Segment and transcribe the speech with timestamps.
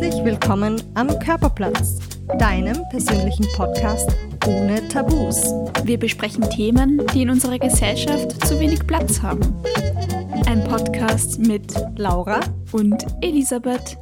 [0.00, 1.98] Herzlich willkommen am Körperplatz,
[2.38, 4.08] deinem persönlichen Podcast
[4.46, 5.52] ohne Tabus.
[5.84, 9.42] Wir besprechen Themen, die in unserer Gesellschaft zu wenig Platz haben.
[10.46, 12.40] Ein Podcast mit Laura
[12.72, 13.98] und Elisabeth.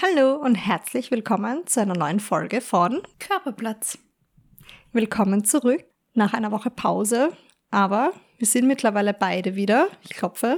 [0.00, 3.98] Hallo und herzlich willkommen zu einer neuen Folge von Körperplatz.
[4.94, 5.84] Willkommen zurück
[6.14, 7.28] nach einer Woche Pause,
[7.70, 10.56] aber wir sind mittlerweile beide wieder, ich klopfe,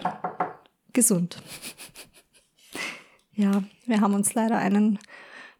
[0.92, 1.42] gesund.
[3.40, 4.98] Ja, wir haben uns leider einen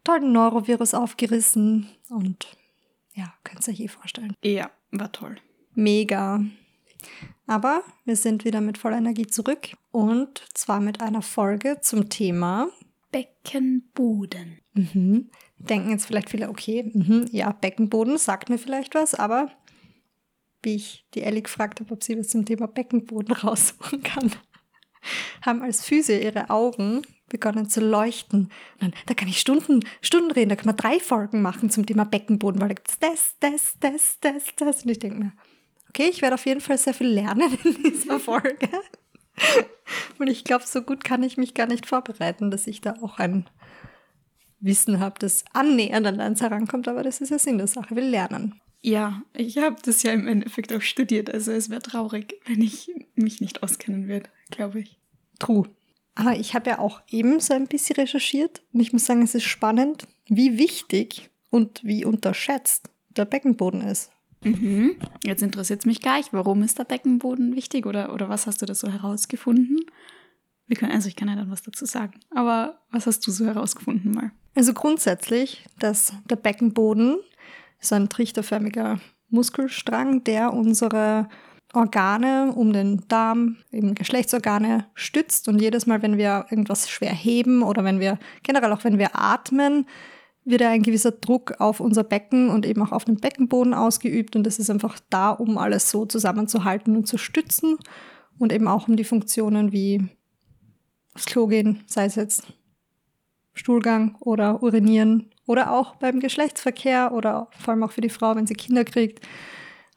[0.03, 2.55] tollen Neurovirus aufgerissen und
[3.15, 4.35] ja, könnt ihr euch eh vorstellen.
[4.43, 5.37] Ja, war toll.
[5.73, 6.45] Mega.
[7.47, 12.67] Aber wir sind wieder mit voller Energie zurück und zwar mit einer Folge zum Thema
[13.11, 14.59] Beckenboden.
[14.73, 15.31] Mhm.
[15.57, 19.49] Denken jetzt vielleicht viele, okay, mhm, ja, Beckenboden sagt mir vielleicht was, aber
[20.61, 24.31] wie ich die Ellie gefragt habe, ob sie was zum Thema Beckenboden raussuchen kann,
[25.41, 28.49] haben als Füße ihre Augen begonnen zu leuchten.
[28.79, 32.05] Dann, da kann ich Stunden, Stunden reden, da kann man drei Folgen machen zum Thema
[32.05, 34.83] Beckenboden, weil da gibt es das, das, das, das, das.
[34.83, 35.33] Und ich denke mir,
[35.89, 38.69] okay, ich werde auf jeden Fall sehr viel lernen in dieser Folge.
[40.19, 43.17] Und ich glaube, so gut kann ich mich gar nicht vorbereiten, dass ich da auch
[43.17, 43.49] ein
[44.59, 48.03] Wissen habe, das annähernd an eins herankommt, aber das ist ja Sinn der Sache, wir
[48.03, 48.61] lernen.
[48.83, 52.91] Ja, ich habe das ja im Endeffekt auch studiert, also es wäre traurig, wenn ich
[53.15, 54.99] mich nicht auskennen würde, glaube ich.
[55.39, 55.67] True.
[56.15, 59.35] Aber ich habe ja auch eben so ein bisschen recherchiert und ich muss sagen, es
[59.35, 64.11] ist spannend, wie wichtig und wie unterschätzt der Beckenboden ist.
[64.43, 64.95] Mhm.
[65.23, 68.65] Jetzt interessiert es mich gleich, warum ist der Beckenboden wichtig oder, oder was hast du
[68.65, 69.79] da so herausgefunden?
[70.67, 73.45] Wir können, also ich kann ja dann was dazu sagen, aber was hast du so
[73.45, 74.31] herausgefunden mal?
[74.55, 77.17] Also grundsätzlich, dass der Beckenboden
[77.79, 81.29] so ein trichterförmiger Muskelstrang, der unsere
[81.73, 85.47] Organe um den Darm, eben Geschlechtsorgane stützt.
[85.47, 89.17] Und jedes Mal, wenn wir irgendwas schwer heben oder wenn wir, generell auch wenn wir
[89.17, 89.85] atmen,
[90.43, 94.35] wird ein gewisser Druck auf unser Becken und eben auch auf den Beckenboden ausgeübt.
[94.35, 97.77] Und das ist einfach da, um alles so zusammenzuhalten und zu stützen.
[98.37, 100.03] Und eben auch um die Funktionen wie
[101.13, 102.53] aufs Klo gehen, sei es jetzt
[103.53, 108.47] Stuhlgang oder Urinieren oder auch beim Geschlechtsverkehr oder vor allem auch für die Frau, wenn
[108.47, 109.25] sie Kinder kriegt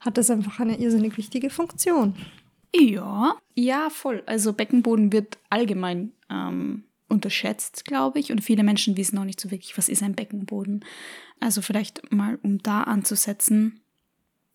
[0.05, 2.15] hat das einfach eine irrsinnig wichtige Funktion.
[2.73, 4.21] Ja, ja, voll.
[4.25, 8.31] Also Beckenboden wird allgemein ähm, unterschätzt, glaube ich.
[8.31, 10.85] Und viele Menschen wissen auch nicht so wirklich, was ist ein Beckenboden.
[11.39, 13.81] Also vielleicht mal, um da anzusetzen.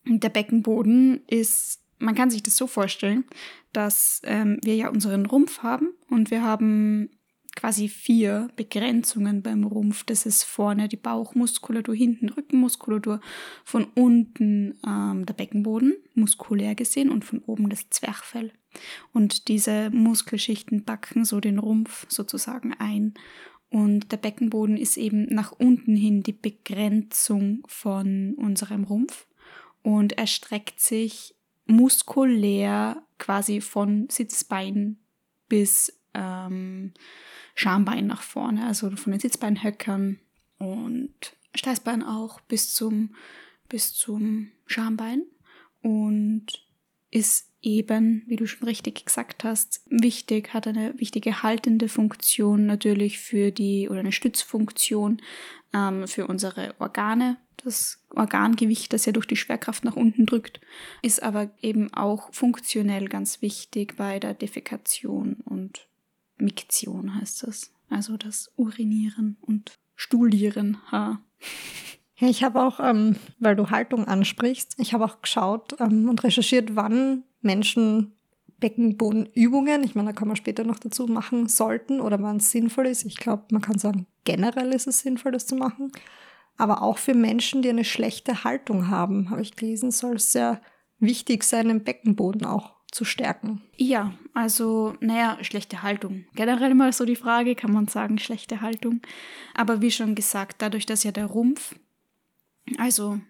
[0.06, 3.24] Der Beckenboden ist, man kann sich das so vorstellen,
[3.72, 7.10] dass ähm, wir ja unseren Rumpf haben und wir haben
[7.56, 10.04] quasi vier Begrenzungen beim Rumpf.
[10.04, 13.20] Das ist vorne die Bauchmuskulatur, hinten Rückenmuskulatur,
[13.64, 18.52] von unten ähm, der Beckenboden, muskulär gesehen, und von oben das Zwerchfell.
[19.12, 23.14] Und diese Muskelschichten backen so den Rumpf sozusagen ein.
[23.68, 29.26] Und der Beckenboden ist eben nach unten hin die Begrenzung von unserem Rumpf
[29.82, 31.34] und erstreckt sich
[31.66, 34.98] muskulär quasi von Sitzbein
[35.48, 36.92] bis ähm,
[37.54, 40.18] Schambein nach vorne, also von den Sitzbeinhöckern
[40.58, 43.14] und Steißbein auch bis zum,
[43.68, 45.24] bis zum Schambein
[45.82, 46.46] und
[47.10, 53.18] ist eben, wie du schon richtig gesagt hast, wichtig, hat eine wichtige haltende Funktion natürlich
[53.18, 55.20] für die oder eine Stützfunktion
[55.74, 57.36] ähm, für unsere Organe.
[57.62, 60.60] Das Organgewicht, das ja durch die Schwerkraft nach unten drückt,
[61.02, 65.89] ist aber eben auch funktionell ganz wichtig bei der Defekation und
[66.40, 67.72] Miktion heißt das.
[67.88, 70.78] Also das Urinieren und Stuhlieren.
[70.90, 71.20] Ha.
[72.16, 76.22] Ja, ich habe auch, ähm, weil du Haltung ansprichst, ich habe auch geschaut ähm, und
[76.22, 78.12] recherchiert, wann Menschen
[78.60, 82.86] Beckenbodenübungen, ich meine, da kann man später noch dazu machen, sollten oder wann es sinnvoll
[82.86, 83.04] ist.
[83.04, 85.90] Ich glaube, man kann sagen, generell ist es sinnvoll, das zu machen.
[86.56, 90.60] Aber auch für Menschen, die eine schlechte Haltung haben, habe ich gelesen, soll es sehr
[90.98, 93.62] wichtig sein, den Beckenboden auch zu stärken?
[93.76, 96.24] Ja, also, naja, schlechte Haltung.
[96.34, 99.00] Generell mal so die Frage, kann man sagen, schlechte Haltung.
[99.54, 101.74] Aber wie schon gesagt, dadurch, dass ja der Rumpf,
[102.78, 103.20] also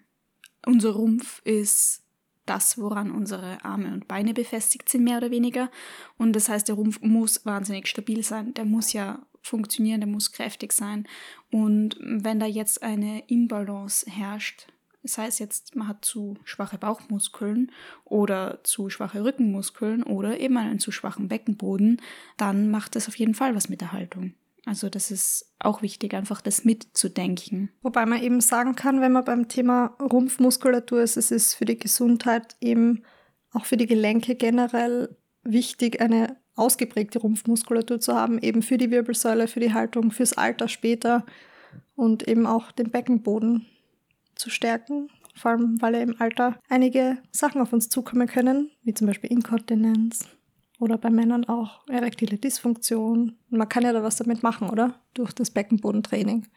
[0.65, 2.03] unser Rumpf ist
[2.45, 5.69] das, woran unsere Arme und Beine befestigt sind, mehr oder weniger.
[6.17, 8.53] Und das heißt, der Rumpf muss wahnsinnig stabil sein.
[8.55, 11.07] Der muss ja funktionieren, der muss kräftig sein.
[11.51, 14.67] Und wenn da jetzt eine Imbalance herrscht,
[15.03, 17.71] das heißt jetzt, man hat zu schwache Bauchmuskeln
[18.05, 22.01] oder zu schwache Rückenmuskeln oder eben einen zu schwachen Beckenboden,
[22.37, 24.33] dann macht das auf jeden Fall was mit der Haltung.
[24.65, 27.71] Also das ist auch wichtig, einfach das mitzudenken.
[27.81, 31.79] Wobei man eben sagen kann, wenn man beim Thema Rumpfmuskulatur ist, es ist für die
[31.79, 33.03] Gesundheit eben
[33.51, 39.47] auch für die Gelenke generell wichtig, eine ausgeprägte Rumpfmuskulatur zu haben, eben für die Wirbelsäule,
[39.47, 41.25] für die Haltung, fürs Alter später
[41.95, 43.65] und eben auch den Beckenboden
[44.41, 45.09] zu stärken.
[45.35, 49.31] Vor allem, weil ja im Alter einige Sachen auf uns zukommen können, wie zum Beispiel
[49.31, 50.27] Inkontinenz
[50.79, 53.37] oder bei Männern auch erektile Dysfunktion.
[53.49, 54.99] Man kann ja da was damit machen, oder?
[55.13, 56.47] Durch das Beckenbodentraining.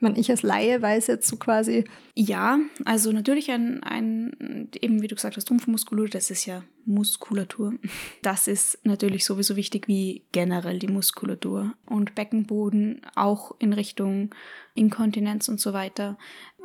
[0.00, 1.84] Ich meine, ich als Laie weiß jetzt so quasi.
[2.14, 7.74] Ja, also natürlich ein, ein, eben wie du gesagt hast, Rumpfmuskulatur, das ist ja Muskulatur.
[8.22, 11.74] Das ist natürlich sowieso wichtig wie generell die Muskulatur.
[11.84, 14.34] Und Beckenboden auch in Richtung
[14.74, 16.16] Inkontinenz und so weiter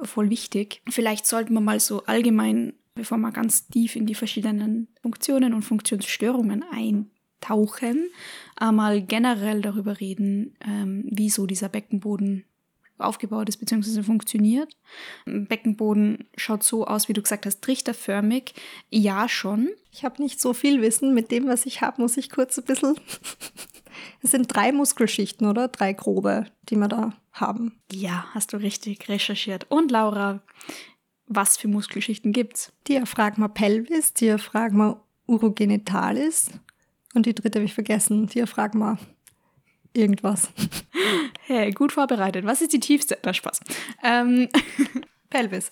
[0.04, 0.82] voll wichtig.
[0.90, 5.64] Vielleicht sollten wir mal so allgemein, bevor wir ganz tief in die verschiedenen Funktionen und
[5.64, 8.10] Funktionsstörungen eintauchen,
[8.56, 12.46] einmal generell darüber reden, ähm, wieso dieser Beckenboden
[12.98, 14.04] aufgebaut ist bzw.
[14.04, 14.76] funktioniert.
[15.26, 18.54] Beckenboden schaut so aus, wie du gesagt hast, trichterförmig.
[18.90, 19.70] Ja, schon.
[19.92, 21.14] Ich habe nicht so viel Wissen.
[21.14, 22.96] Mit dem, was ich habe, muss ich kurz ein bisschen.
[24.22, 25.70] Es sind drei Muskelschichten, oder?
[25.70, 27.80] Drei grobe, die wir da haben.
[27.92, 29.66] Ja, hast du richtig recherchiert.
[29.70, 30.42] Und Laura,
[31.28, 32.74] was für Muskelschichten gibt's?
[32.88, 36.52] Diaphragma pelvis, Diaphragma urogenitalis
[37.14, 38.98] und die dritte habe ich vergessen, Diaphragma
[39.94, 40.50] irgendwas.
[41.48, 42.44] Hey, gut vorbereitet.
[42.44, 43.20] Was ist die tiefste?
[43.24, 43.60] Na, Spaß.
[44.04, 44.50] Ähm,
[45.30, 45.72] Pelvis.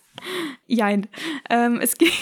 [0.68, 1.07] Jein.
[1.50, 2.13] Ähm, es geht.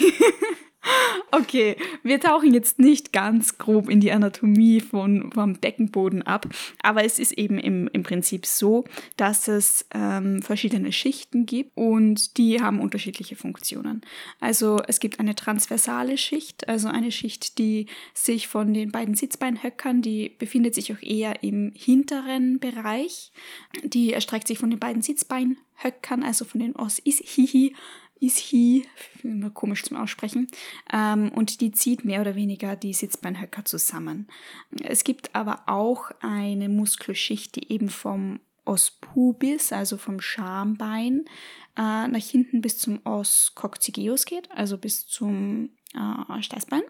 [1.32, 6.48] Okay, wir tauchen jetzt nicht ganz grob in die Anatomie von, vom Beckenboden ab,
[6.82, 8.86] aber es ist eben im, im Prinzip so,
[9.16, 14.02] dass es ähm, verschiedene Schichten gibt und die haben unterschiedliche Funktionen.
[14.40, 20.02] Also es gibt eine transversale Schicht, also eine Schicht, die sich von den beiden Sitzbeinhöckern,
[20.02, 23.32] die befindet sich auch eher im hinteren Bereich,
[23.84, 27.00] die erstreckt sich von den beiden Sitzbeinhöckern, also von den Os
[28.22, 28.86] Ist he,
[29.24, 30.48] immer komisch zum Aussprechen,
[30.94, 34.28] ähm, und die zieht mehr oder weniger die Sitzbeinhöcker zusammen.
[34.84, 41.26] Es gibt aber auch eine Muskelschicht, die eben vom Os pubis, also vom Schambein,
[41.76, 46.84] äh, nach hinten bis zum Os coccygeus geht, also bis zum äh, Steißbein.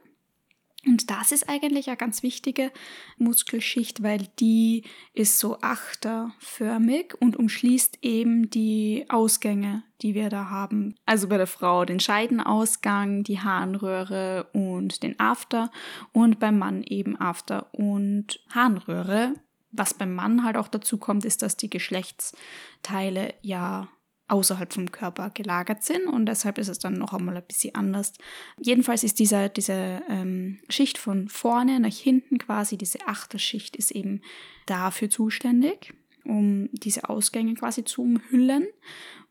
[0.86, 2.72] Und das ist eigentlich eine ganz wichtige
[3.18, 4.84] Muskelschicht, weil die
[5.14, 10.96] ist so achterförmig und umschließt eben die Ausgänge, die wir da haben.
[11.06, 15.70] Also bei der Frau den Scheidenausgang, die Harnröhre und den After
[16.14, 19.36] und beim Mann eben After und Harnröhre.
[19.72, 23.88] Was beim Mann halt auch dazu kommt, ist, dass die Geschlechtsteile ja
[24.32, 28.14] außerhalb vom Körper gelagert sind und deshalb ist es dann noch einmal ein bisschen anders.
[28.58, 34.22] Jedenfalls ist diese, diese ähm, Schicht von vorne nach hinten quasi, diese Achterschicht ist eben
[34.66, 35.94] dafür zuständig,
[36.24, 38.68] um diese Ausgänge quasi zu umhüllen.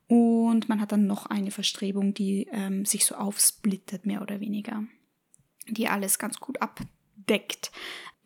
[0.06, 4.84] Und man hat dann noch eine Verstrebung, die ähm, sich so aufsplittet, mehr oder weniger,
[5.68, 7.70] die alles ganz gut abdeckt.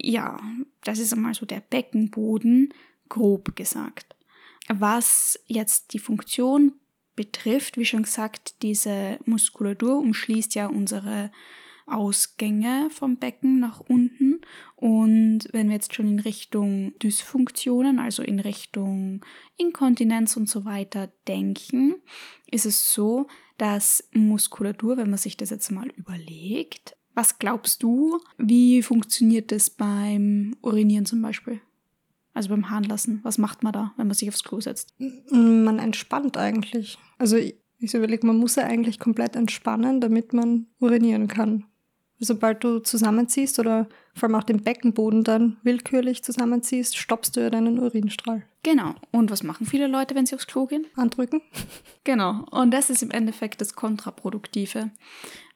[0.01, 0.41] Ja,
[0.83, 2.75] das ist einmal so der Beckenboden,
[3.09, 4.14] grob gesagt.
[4.69, 6.73] Was jetzt die Funktion
[7.17, 11.31] betrifft, wie schon gesagt, diese Muskulatur umschließt ja unsere
[11.87, 14.41] Ausgänge vom Becken nach unten.
[14.77, 19.25] Und wenn wir jetzt schon in Richtung Dysfunktionen, also in Richtung
[19.57, 21.97] Inkontinenz und so weiter denken,
[22.51, 23.27] ist es so,
[23.59, 29.71] dass Muskulatur, wenn man sich das jetzt mal überlegt, was glaubst du, wie funktioniert das
[29.71, 31.61] beim Urinieren zum Beispiel?
[32.35, 34.95] Also beim Harnlassen, was macht man da, wenn man sich aufs Klo setzt?
[35.31, 36.99] Man entspannt eigentlich.
[37.17, 41.65] Also ich, ich überlege, man muss ja eigentlich komplett entspannen, damit man urinieren kann.
[42.19, 47.51] Sobald du zusammenziehst oder vor allem auch den Beckenboden dann willkürlich zusammenziehst, stoppst du ja
[47.51, 48.45] deinen Urinstrahl.
[48.63, 48.95] Genau.
[49.11, 50.87] Und was machen viele Leute, wenn sie aufs Klo gehen?
[50.97, 51.41] Andrücken.
[52.05, 52.45] Genau.
[52.51, 54.91] Und das ist im Endeffekt das Kontraproduktive.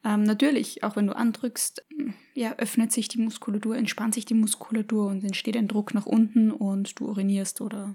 [0.09, 1.85] Ähm, natürlich, auch wenn du andrückst,
[2.33, 6.51] ja, öffnet sich die Muskulatur, entspannt sich die Muskulatur und entsteht ein Druck nach unten
[6.51, 7.95] und du urinierst oder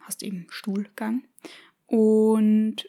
[0.00, 1.24] hast eben Stuhlgang.
[1.86, 2.88] Und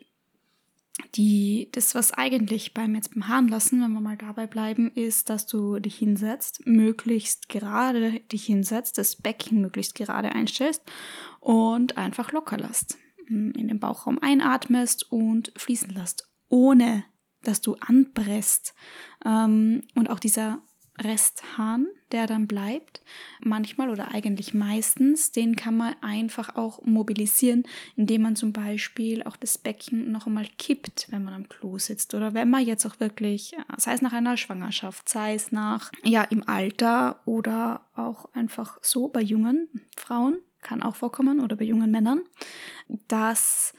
[1.15, 5.29] die, das, was eigentlich beim jetzt beim Haaren lassen, wenn wir mal dabei bleiben, ist,
[5.29, 10.83] dass du dich hinsetzt, möglichst gerade dich hinsetzt, das Becken möglichst gerade einstellst
[11.41, 12.97] und einfach locker lässt.
[13.27, 17.03] In den Bauchraum einatmest und fließen lässt, ohne
[17.43, 18.73] dass du anpresst.
[19.25, 20.61] Ähm, und auch dieser
[20.99, 23.01] Resthahn, der dann bleibt,
[23.39, 27.63] manchmal oder eigentlich meistens, den kann man einfach auch mobilisieren,
[27.95, 32.15] indem man zum Beispiel auch das Becken noch einmal kippt, wenn man am Klo sitzt.
[32.15, 35.91] Oder wenn man jetzt auch wirklich, äh, sei es nach einer Schwangerschaft, sei es nach,
[36.03, 41.65] ja, im Alter oder auch einfach so bei jungen Frauen, kann auch vorkommen, oder bei
[41.65, 42.21] jungen Männern,
[43.07, 43.73] dass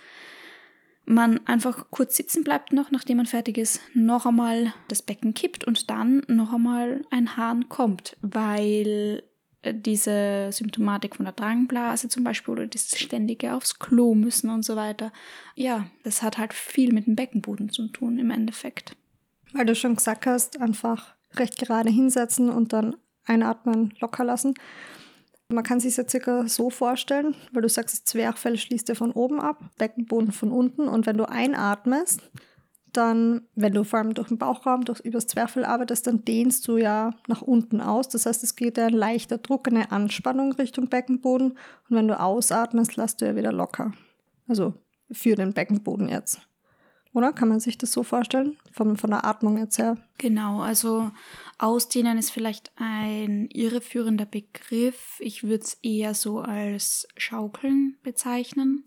[1.09, 5.65] man einfach kurz sitzen bleibt noch, nachdem man fertig ist, noch einmal das Becken kippt
[5.65, 9.23] und dann noch einmal ein Hahn kommt, weil
[9.63, 14.65] äh, diese Symptomatik von der Drangblase zum Beispiel oder dieses ständige aufs Klo müssen und
[14.65, 15.13] so weiter.
[15.55, 18.95] Ja, das hat halt viel mit dem Beckenboden zu tun im Endeffekt.
[19.55, 24.55] Weil du schon gesagt hast, einfach recht gerade hinsetzen und dann einatmen, locker lassen.
[25.51, 29.13] Man kann sich ja circa so vorstellen, weil du sagst, das Zwerchfell schließt ja von
[29.13, 32.21] oben ab, Beckenboden von unten und wenn du einatmest,
[32.93, 36.77] dann, wenn du vor allem durch den Bauchraum, durch übers Zwerchfell arbeitest, dann dehnst du
[36.77, 38.09] ja nach unten aus.
[38.09, 41.53] Das heißt, es geht ja ein leichter Druck, eine Anspannung Richtung Beckenboden.
[41.53, 43.93] Und wenn du ausatmest, lässt du ja wieder locker.
[44.47, 44.75] Also
[45.11, 46.41] für den Beckenboden jetzt.
[47.13, 48.57] Oder kann man sich das so vorstellen?
[48.73, 49.97] Von, von der Atmung jetzt her?
[50.19, 51.11] Genau, also
[51.59, 55.17] Ausdehnen ist vielleicht ein irreführender Begriff.
[55.19, 58.85] Ich würde es eher so als Schaukeln bezeichnen.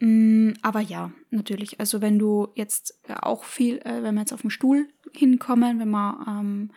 [0.00, 1.78] Mm, aber ja, natürlich.
[1.80, 5.90] Also wenn du jetzt auch viel, äh, wenn wir jetzt auf den Stuhl hinkommen, wenn
[5.90, 6.70] man ähm,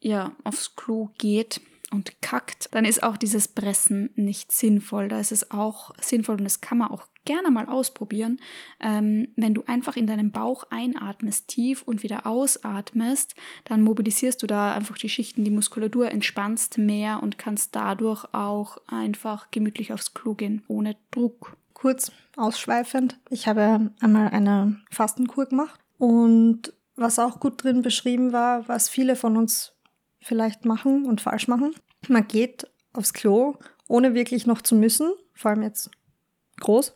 [0.00, 5.08] ja aufs Klo geht und kackt, dann ist auch dieses Pressen nicht sinnvoll.
[5.08, 8.40] Da ist es auch sinnvoll und das kann man auch gerne mal ausprobieren,
[8.80, 14.46] ähm, wenn du einfach in deinen Bauch einatmest tief und wieder ausatmest, dann mobilisierst du
[14.46, 20.14] da einfach die Schichten, die Muskulatur, entspannst mehr und kannst dadurch auch einfach gemütlich aufs
[20.14, 21.58] Klo gehen, ohne Druck.
[21.74, 28.66] Kurz ausschweifend, ich habe einmal eine Fastenkur gemacht und was auch gut drin beschrieben war,
[28.68, 29.74] was viele von uns
[30.20, 31.74] vielleicht machen und falsch machen.
[32.08, 33.56] Man geht aufs Klo,
[33.86, 35.90] ohne wirklich noch zu müssen, vor allem jetzt
[36.60, 36.94] groß,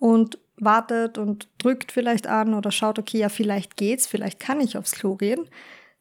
[0.00, 4.76] und wartet und drückt vielleicht an oder schaut, okay, ja, vielleicht geht's, vielleicht kann ich
[4.76, 5.46] aufs Klo gehen.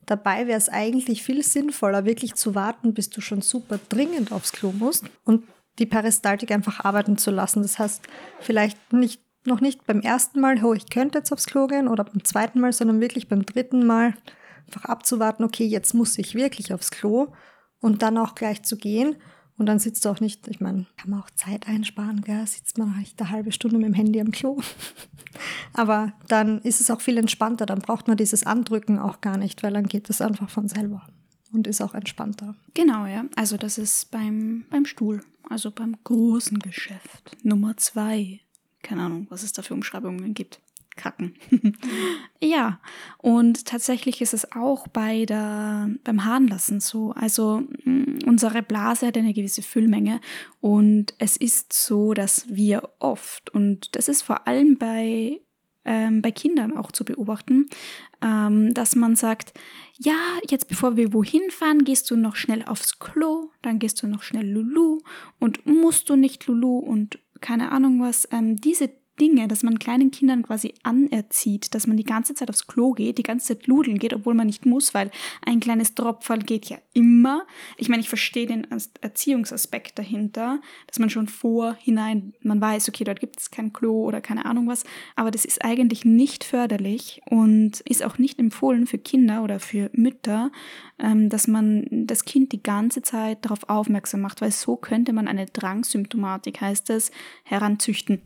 [0.06, 4.52] Dabei wäre es eigentlich viel sinnvoller, wirklich zu warten, bis du schon super dringend aufs
[4.52, 5.44] Klo musst und
[5.78, 7.62] die Peristaltik einfach arbeiten zu lassen.
[7.62, 8.02] Das heißt,
[8.40, 12.04] vielleicht nicht, noch nicht beim ersten Mal, oh, ich könnte jetzt aufs Klo gehen oder
[12.04, 14.14] beim zweiten Mal, sondern wirklich beim dritten Mal
[14.66, 17.28] einfach abzuwarten, okay, jetzt muss ich wirklich aufs Klo
[17.80, 19.16] und dann auch gleich zu gehen
[19.60, 22.48] und dann sitzt du auch nicht, ich meine, kann man auch Zeit einsparen, gell?
[22.48, 24.62] sitzt man nicht eine halbe Stunde mit dem Handy am Klo.
[25.74, 29.62] Aber dann ist es auch viel entspannter, dann braucht man dieses Andrücken auch gar nicht,
[29.62, 31.06] weil dann geht es einfach von selber
[31.52, 32.56] und ist auch entspannter.
[32.74, 33.26] Genau, ja.
[33.36, 37.38] Also das ist beim, beim Stuhl, also beim großen Geschäft.
[37.44, 38.40] Nummer zwei.
[38.82, 40.62] Keine Ahnung, was es da für Umschreibungen gibt
[41.00, 41.34] kacken.
[42.42, 42.80] ja,
[43.18, 47.12] und tatsächlich ist es auch bei der, beim Harnlassen so.
[47.12, 50.20] Also mm, unsere Blase hat eine gewisse Füllmenge
[50.62, 55.40] und es ist so, dass wir oft, und das ist vor allem bei,
[55.86, 57.68] ähm, bei Kindern auch zu beobachten,
[58.22, 59.54] ähm, dass man sagt,
[59.98, 60.18] ja,
[60.50, 64.24] jetzt bevor wir wohin fahren, gehst du noch schnell aufs Klo, dann gehst du noch
[64.24, 65.00] schnell Lulu
[65.40, 68.28] und musst du nicht Lulu und keine Ahnung was.
[68.32, 72.68] Ähm, diese Dinge, dass man kleinen Kindern quasi anerzieht, dass man die ganze Zeit aufs
[72.68, 75.12] Klo geht, die ganze Zeit ludeln geht, obwohl man nicht muss, weil
[75.46, 77.46] ein kleines Tropfall geht ja immer.
[77.78, 78.68] Ich meine, ich verstehe den
[79.02, 84.22] Erziehungsaspekt dahinter, dass man schon vorhinein, man weiß, okay, dort gibt es kein Klo oder
[84.22, 84.84] keine Ahnung was,
[85.16, 89.90] aber das ist eigentlich nicht förderlich und ist auch nicht empfohlen für Kinder oder für
[89.94, 90.52] Mütter,
[91.00, 95.28] ähm, dass man das Kind die ganze Zeit darauf aufmerksam macht, weil so könnte man
[95.28, 97.12] eine Drangsymptomatik, heißt es,
[97.44, 98.22] heranzüchten.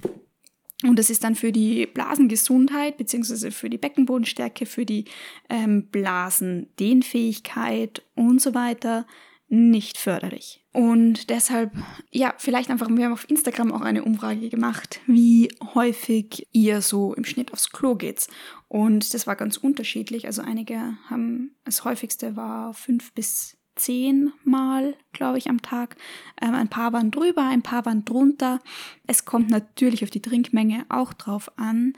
[0.83, 5.05] Und das ist dann für die Blasengesundheit beziehungsweise für die Beckenbodenstärke, für die
[5.49, 9.05] ähm, Blasendehnfähigkeit und so weiter
[9.53, 10.65] nicht förderlich.
[10.73, 11.71] Und deshalb,
[12.09, 17.13] ja, vielleicht einfach, wir haben auf Instagram auch eine Umfrage gemacht, wie häufig ihr so
[17.13, 18.27] im Schnitt aufs Klo geht.
[18.67, 20.25] Und das war ganz unterschiedlich.
[20.25, 25.95] Also einige haben, das häufigste war fünf bis zehnmal, glaube ich, am Tag.
[26.41, 28.59] Ähm, ein paar waren drüber, ein paar waren drunter.
[29.07, 31.93] Es kommt natürlich auf die Trinkmenge auch drauf an.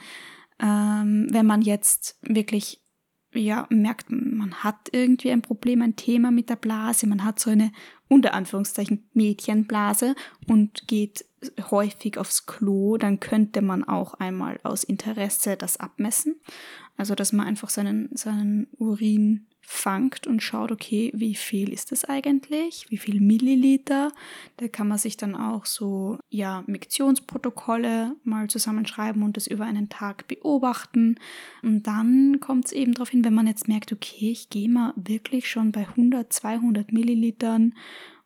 [0.59, 2.81] Ähm, wenn man jetzt wirklich
[3.33, 7.49] ja, merkt, man hat irgendwie ein Problem, ein Thema mit der Blase, man hat so
[7.49, 7.71] eine
[8.07, 10.15] unter Anführungszeichen Mädchenblase
[10.47, 11.25] und geht
[11.69, 16.39] häufig aufs Klo, dann könnte man auch einmal aus Interesse das abmessen.
[16.97, 22.05] Also, dass man einfach seinen, seinen Urin fangt und schaut, okay, wie viel ist das
[22.05, 22.85] eigentlich?
[22.89, 24.11] Wie viel Milliliter?
[24.57, 29.89] Da kann man sich dann auch so, ja, Miktionsprotokolle mal zusammenschreiben und das über einen
[29.89, 31.15] Tag beobachten.
[31.63, 34.93] Und dann kommt es eben darauf hin, wenn man jetzt merkt, okay, ich gehe mal
[34.95, 37.73] wirklich schon bei 100, 200 Millilitern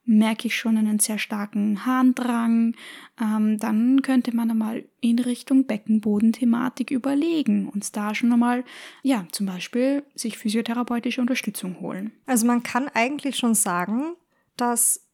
[0.09, 2.75] merke ich schon einen sehr starken Harndrang,
[3.21, 8.63] ähm, dann könnte man einmal in Richtung Beckenbodenthematik überlegen und da schon einmal,
[9.03, 12.11] ja, zum Beispiel sich physiotherapeutische Unterstützung holen.
[12.25, 14.15] Also man kann eigentlich schon sagen,
[14.57, 15.05] dass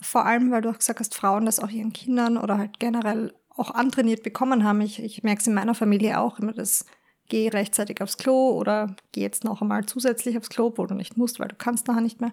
[0.00, 3.32] vor allem, weil du auch gesagt hast, Frauen das auch ihren Kindern oder halt generell
[3.50, 4.80] auch antrainiert bekommen haben.
[4.80, 6.86] Ich, ich merke es in meiner Familie auch immer, dass
[7.30, 11.16] geh rechtzeitig aufs Klo oder geh jetzt noch einmal zusätzlich aufs Klo, obwohl du nicht
[11.16, 12.32] musst, weil du kannst nachher nicht mehr,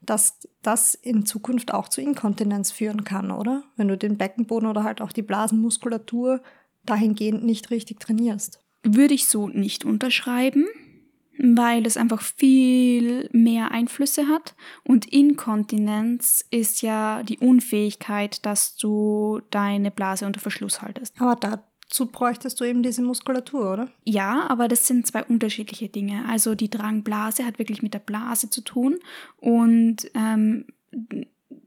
[0.00, 3.64] dass das in Zukunft auch zu Inkontinenz führen kann, oder?
[3.76, 6.40] Wenn du den Beckenboden oder halt auch die Blasenmuskulatur
[6.86, 8.60] dahingehend nicht richtig trainierst.
[8.82, 10.66] Würde ich so nicht unterschreiben,
[11.38, 14.54] weil es einfach viel mehr Einflüsse hat.
[14.84, 21.20] Und Inkontinenz ist ja die Unfähigkeit, dass du deine Blase unter Verschluss haltest.
[21.20, 23.88] Aber da Dazu bräuchtest du eben diese Muskulatur, oder?
[24.04, 26.24] Ja, aber das sind zwei unterschiedliche Dinge.
[26.28, 28.98] Also die Drangblase hat wirklich mit der Blase zu tun
[29.36, 30.66] und ähm,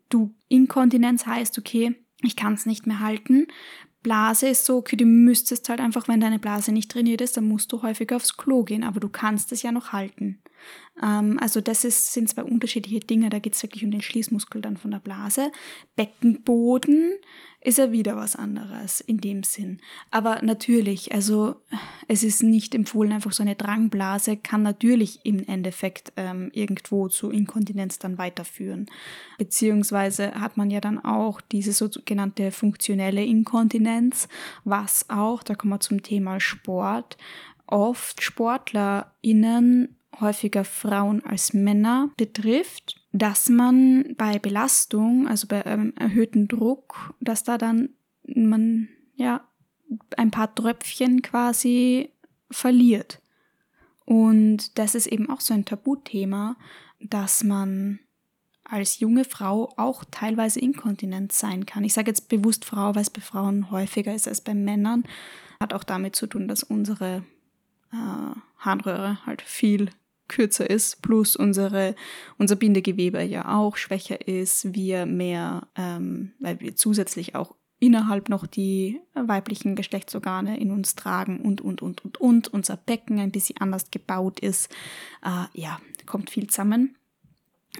[0.10, 3.48] du Inkontinenz heißt, okay, ich kann es nicht mehr halten.
[4.02, 7.48] Blase ist so, okay, du müsstest halt einfach, wenn deine Blase nicht trainiert ist, dann
[7.48, 10.42] musst du häufiger aufs Klo gehen, aber du kannst es ja noch halten.
[11.02, 14.62] Ähm, also das ist, sind zwei unterschiedliche Dinge, da geht es wirklich um den Schließmuskel
[14.62, 15.52] dann von der Blase.
[15.96, 17.14] Beckenboden
[17.62, 19.82] ist ja wieder was anderes in dem Sinn.
[20.12, 21.56] Aber natürlich, also
[22.08, 27.32] es ist nicht empfohlen, einfach so eine Drangblase kann natürlich im Endeffekt ähm, irgendwo zu
[27.32, 28.86] Inkontinenz dann weiterführen.
[29.38, 34.30] Beziehungsweise hat man ja dann auch diese sogenannte funktionelle Inkontinenz,
[34.64, 37.18] was auch, da kommen wir zum Thema Sport,
[37.68, 46.48] oft SportlerInnen häufiger Frauen als Männer betrifft dass man bei Belastung, also bei ähm, erhöhtem
[46.48, 47.90] Druck, dass da dann
[48.24, 49.42] man ja
[50.18, 52.12] ein paar Tröpfchen quasi
[52.52, 53.22] verliert.
[54.06, 56.56] Und das ist eben auch so ein Tabuthema,
[57.00, 58.00] dass man
[58.64, 61.84] als junge Frau auch teilweise inkontinent sein kann.
[61.84, 65.04] Ich sage jetzt bewusst Frau, weil es bei Frauen häufiger ist als bei Männern.
[65.60, 67.24] Hat auch damit zu tun, dass unsere
[67.92, 69.90] äh, Harnröhre halt viel
[70.30, 71.96] kürzer ist, plus unsere,
[72.38, 78.46] unser Bindegewebe ja auch schwächer ist, wir mehr, ähm, weil wir zusätzlich auch innerhalb noch
[78.46, 83.58] die weiblichen Geschlechtsorgane in uns tragen und, und, und, und, und, unser Becken ein bisschen
[83.60, 84.72] anders gebaut ist.
[85.24, 86.96] Äh, ja, kommt viel zusammen.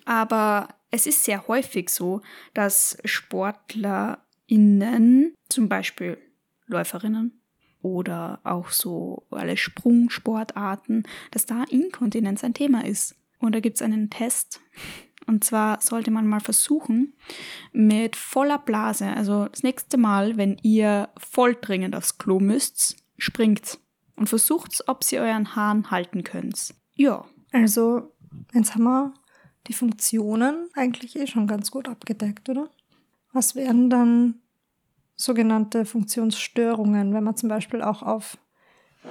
[0.06, 2.22] Aber es ist sehr häufig so,
[2.54, 6.18] dass SportlerInnen, zum Beispiel
[6.68, 7.39] Läuferinnen,
[7.82, 13.16] oder auch so alle Sprungsportarten, dass da Inkontinenz ein Thema ist.
[13.40, 14.60] Und da gibt es einen Test.
[15.28, 17.14] Und zwar sollte man mal versuchen,
[17.72, 23.80] mit voller Blase, also das nächste Mal, wenn ihr voll dringend aufs Klo müsst, springt
[24.16, 26.74] und versucht, ob sie euren Hahn halten könnt.
[26.96, 27.26] Ja.
[27.52, 28.12] Also,
[28.54, 29.14] jetzt haben wir
[29.68, 32.70] die Funktionen eigentlich eh schon ganz gut abgedeckt, oder?
[33.32, 34.42] Was wären dann
[35.20, 38.38] sogenannte Funktionsstörungen, wenn man zum Beispiel auch auf,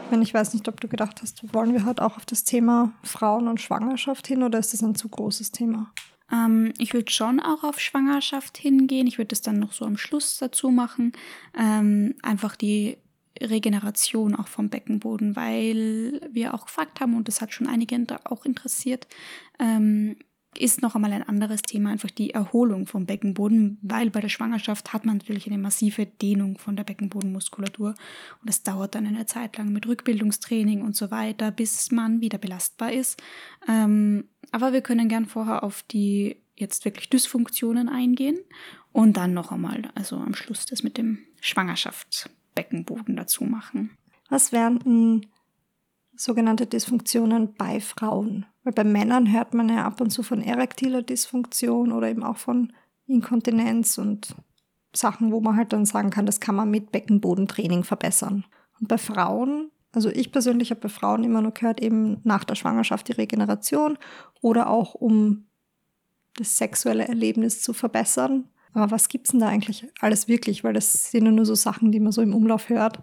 [0.09, 2.94] wenn ich weiß nicht, ob du gedacht hast, wollen wir halt auch auf das Thema
[3.03, 5.92] Frauen und Schwangerschaft hin oder ist das ein zu großes Thema?
[6.33, 9.07] Ähm, ich würde schon auch auf Schwangerschaft hingehen.
[9.07, 11.12] Ich würde das dann noch so am Schluss dazu machen.
[11.59, 12.97] Ähm, einfach die
[13.38, 18.47] Regeneration auch vom Beckenboden, weil wir auch gefragt haben und das hat schon einige auch
[18.47, 19.07] interessiert,
[19.59, 20.16] ähm,
[20.59, 24.92] ist noch einmal ein anderes Thema, einfach die Erholung vom Beckenboden, weil bei der Schwangerschaft
[24.92, 29.57] hat man natürlich eine massive Dehnung von der Beckenbodenmuskulatur und das dauert dann eine Zeit
[29.57, 33.23] lang mit Rückbildungstraining und so weiter, bis man wieder belastbar ist.
[33.68, 38.38] Ähm, aber wir können gern vorher auf die jetzt wirklich Dysfunktionen eingehen
[38.92, 43.90] und dann noch einmal, also am Schluss das mit dem Schwangerschaftsbeckenboden dazu machen.
[44.29, 45.27] Was wären
[46.19, 48.47] sogenannte Dysfunktionen bei Frauen?
[48.65, 52.37] Weil bei Männern hört man ja ab und zu von erektiler Dysfunktion oder eben auch
[52.37, 52.73] von
[53.07, 54.35] Inkontinenz und
[54.95, 58.45] Sachen, wo man halt dann sagen kann, das kann man mit Beckenbodentraining verbessern.
[58.81, 62.55] Und bei Frauen, also ich persönlich habe bei Frauen immer nur gehört, eben nach der
[62.55, 63.99] Schwangerschaft die Regeneration
[64.41, 65.47] oder auch um
[66.37, 68.49] das sexuelle Erlebnis zu verbessern.
[68.73, 70.63] Aber was gibt es denn da eigentlich alles wirklich?
[70.63, 73.01] Weil das sind ja nur so Sachen, die man so im Umlauf hört.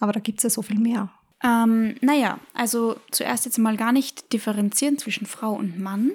[0.00, 1.10] Aber da gibt es ja so viel mehr.
[1.44, 6.12] Ähm, naja, also zuerst jetzt mal gar nicht differenzieren zwischen Frau und Mann.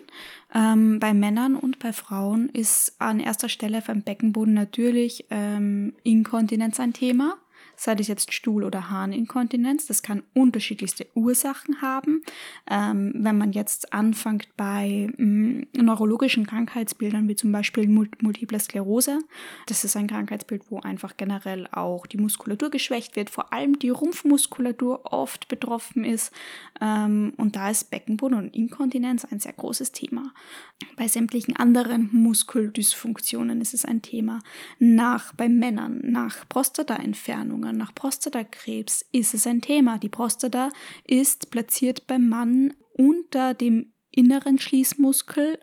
[0.54, 6.80] Ähm, bei Männern und bei Frauen ist an erster Stelle beim Beckenboden natürlich ähm, Inkontinenz
[6.80, 7.38] ein Thema
[7.80, 9.88] sei das jetzt Stuhl- oder Harninkontinenz.
[9.88, 12.22] Das kann unterschiedlichste Ursachen haben.
[12.70, 19.20] Ähm, wenn man jetzt anfängt bei mh, mm, neurologischen Krankheitsbildern, wie zum Beispiel Multiple Sklerose,
[19.68, 23.90] das ist ein Krankheitsbild, wo einfach generell auch die Muskulatur geschwächt wird, vor allem die
[23.90, 26.34] Rumpfmuskulatur oft betroffen ist.
[26.82, 30.34] Ähm, und da ist Beckenboden und Inkontinenz ein sehr großes Thema.
[30.96, 34.40] Bei sämtlichen anderen Muskeldysfunktionen ist es ein Thema.
[34.80, 39.98] Nach bei Männern, nach Prostataentfernungen, Untersuchungen nach Prostatakrebs ist es ein Thema.
[39.98, 40.70] Die Prostata
[41.06, 45.60] ist platziert beim Mann unter dem inneren Schließmuskel,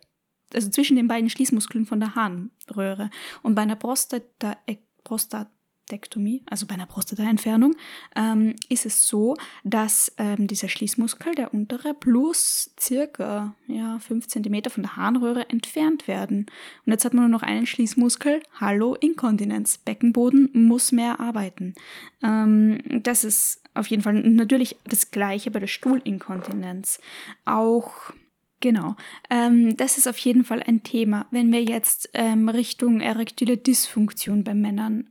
[0.54, 3.10] also zwischen den beiden Schließmuskeln von der Harnröhre.
[3.42, 4.56] Und bei einer Prostata,
[5.04, 5.50] Prostat,
[5.86, 7.76] Prostatektomie, also bei einer Prostataentfernung,
[8.16, 14.70] ähm, ist es so, dass ähm, dieser Schließmuskel, der untere, plus circa ja, 5 cm
[14.70, 16.46] von der Harnröhre entfernt werden.
[16.84, 18.42] Und jetzt hat man nur noch einen Schließmuskel.
[18.60, 19.78] Hallo, Inkontinenz.
[19.78, 21.74] Beckenboden muss mehr arbeiten.
[22.22, 27.00] Ähm, das ist auf jeden Fall natürlich das Gleiche bei der Stuhlinkontinenz.
[27.44, 28.12] Auch
[28.60, 28.96] Genau.
[29.28, 31.26] Ähm, das ist auf jeden Fall ein Thema.
[31.30, 35.10] Wenn wir jetzt ähm, Richtung erektile Dysfunktion bei Männern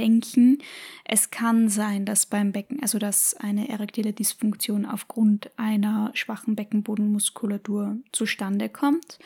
[0.00, 0.58] hindenken,
[1.04, 7.98] es kann sein, dass beim Becken, also dass eine erektile Dysfunktion aufgrund einer schwachen Beckenbodenmuskulatur
[8.12, 9.18] zustande kommt.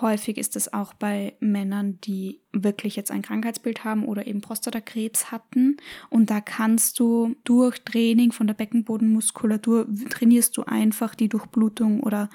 [0.00, 5.30] Häufig ist es auch bei Männern, die wirklich jetzt ein Krankheitsbild haben oder eben Prostatakrebs
[5.30, 5.76] hatten.
[6.08, 12.30] Und da kannst du durch Training von der Beckenbodenmuskulatur trainierst du einfach die Durchblutung oder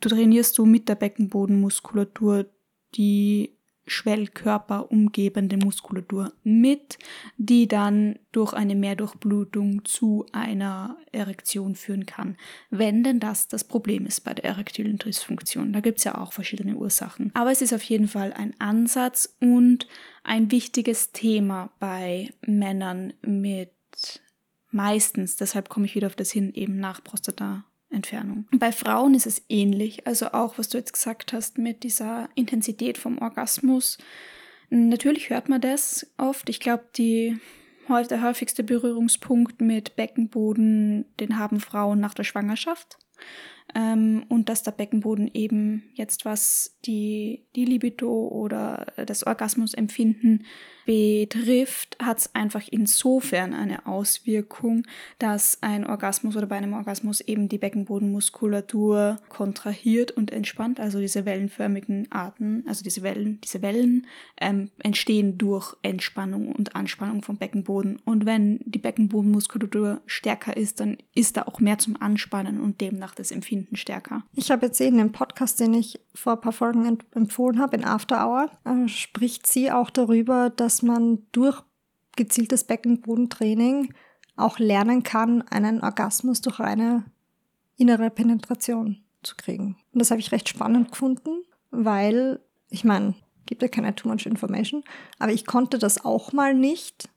[0.00, 2.46] trainierst du mit der Beckenbodenmuskulatur
[2.94, 6.98] die Schwellkörper umgebende Muskulatur mit,
[7.36, 12.36] die dann durch eine Mehrdurchblutung zu einer Erektion führen kann.
[12.70, 15.72] Wenn denn das das Problem ist bei der erektilen Dysfunktion.
[15.72, 17.30] Da gibt es ja auch verschiedene Ursachen.
[17.34, 19.88] Aber es ist auf jeden Fall ein Ansatz und
[20.22, 23.70] ein wichtiges Thema bei Männern mit
[24.70, 28.46] meistens, deshalb komme ich wieder auf das hin, eben nach Prostata Entfernung.
[28.52, 32.98] Bei Frauen ist es ähnlich, also auch was du jetzt gesagt hast mit dieser Intensität
[32.98, 33.98] vom Orgasmus.
[34.70, 36.48] Natürlich hört man das oft.
[36.48, 37.38] Ich glaube, die
[37.88, 42.96] der häufigste Berührungspunkt mit Beckenboden, den haben Frauen nach der Schwangerschaft
[43.74, 50.44] ähm, und dass der Beckenboden eben jetzt was die, die Libido oder das Orgasmusempfinden
[50.84, 54.84] betrifft, hat es einfach insofern eine Auswirkung,
[55.18, 61.24] dass ein Orgasmus oder bei einem Orgasmus eben die Beckenbodenmuskulatur kontrahiert und entspannt, also diese
[61.24, 64.06] wellenförmigen Arten, also diese Wellen, diese Wellen
[64.40, 68.00] ähm, entstehen durch Entspannung und Anspannung vom Beckenboden.
[68.04, 73.14] Und wenn die Beckenbodenmuskulatur stärker ist, dann ist da auch mehr zum Anspannen und demnach
[73.14, 74.24] das Empfinden stärker.
[74.34, 77.84] Ich habe jetzt in dem Podcast, den ich vor ein paar Folgen empfohlen habe, in
[77.84, 81.62] After Hour, äh, spricht sie auch darüber, dass man durch
[82.16, 83.94] gezieltes Beckenbodentraining
[84.36, 87.04] auch lernen kann, einen Orgasmus durch eine
[87.76, 89.76] innere Penetration zu kriegen.
[89.92, 93.14] Und das habe ich recht spannend gefunden, weil, ich meine,
[93.46, 94.84] gibt ja keine too much information,
[95.18, 97.08] aber ich konnte das auch mal nicht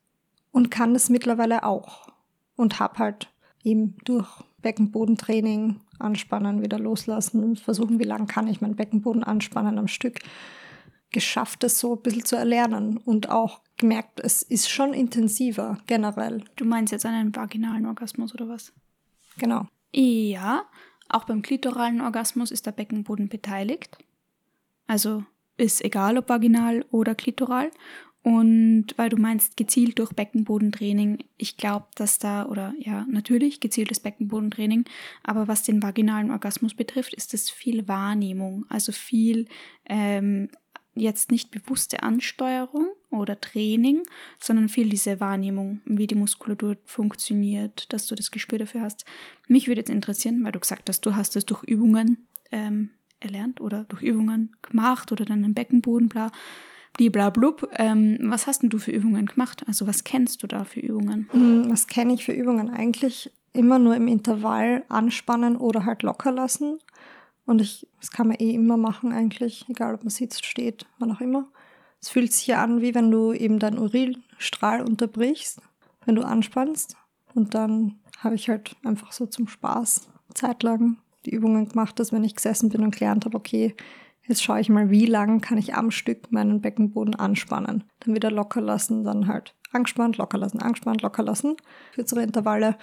[0.52, 2.08] und kann es mittlerweile auch.
[2.56, 3.30] Und habe halt
[3.64, 4.30] eben durch
[4.62, 10.20] Beckenbodentraining anspannen, wieder loslassen und versuchen, wie lange kann ich meinen Beckenboden anspannen am Stück,
[11.12, 16.44] geschafft, das so ein bisschen zu erlernen und auch gemerkt, es ist schon intensiver generell.
[16.56, 18.74] Du meinst jetzt einen vaginalen Orgasmus oder was?
[19.38, 19.68] Genau.
[19.94, 20.66] Ja,
[21.10, 23.98] auch beim klitoralen Orgasmus ist der Beckenboden beteiligt.
[24.88, 25.24] Also
[25.58, 27.72] ist egal, ob vaginal oder klitoral.
[28.26, 34.00] Und weil du meinst, gezielt durch Beckenbodentraining, ich glaube, dass da, oder ja, natürlich gezieltes
[34.00, 34.86] Beckenbodentraining,
[35.22, 39.46] aber was den vaginalen Orgasmus betrifft, ist es viel Wahrnehmung, also viel
[39.86, 40.50] ähm,
[40.96, 44.02] jetzt nicht bewusste Ansteuerung oder Training,
[44.40, 49.06] sondern viel diese Wahrnehmung, wie die Muskulatur funktioniert, dass du das Gespür dafür hast.
[49.48, 53.62] Mich würde jetzt interessieren, weil du gesagt hast, du hast es durch Übungen ähm, erlernt
[53.62, 56.32] oder durch Übungen gemacht oder dann im Beckenboden, bla
[56.98, 57.70] bliblablub.
[57.74, 59.64] Ähm, was hast denn du für Übungen gemacht?
[59.68, 61.28] Also was kennst du da für Übungen?
[61.32, 62.70] Hm, was kenne ich für Übungen?
[62.70, 66.80] Eigentlich immer nur im Intervall anspannen oder halt locker lassen.
[67.46, 71.12] Und ich, das kann man eh immer machen eigentlich, egal ob man sitzt, steht, wann
[71.12, 71.48] auch immer.
[72.02, 75.62] Es fühlt sich ja an, wie wenn du eben deinen Urinstrahl unterbrichst,
[76.06, 76.98] wenn du anspannst.
[77.34, 82.24] Und dann habe ich halt einfach so zum Spaß zeitlang die Übungen gemacht, dass wenn
[82.24, 83.76] ich gesessen bin und gelernt habe, okay,
[84.28, 87.84] Jetzt schaue ich mal, wie lang kann ich am Stück meinen Beckenboden anspannen.
[88.00, 91.56] Dann wieder locker lassen, dann halt angespannt, locker lassen, angespannt, locker lassen.
[91.94, 92.78] Kürzere Intervalle.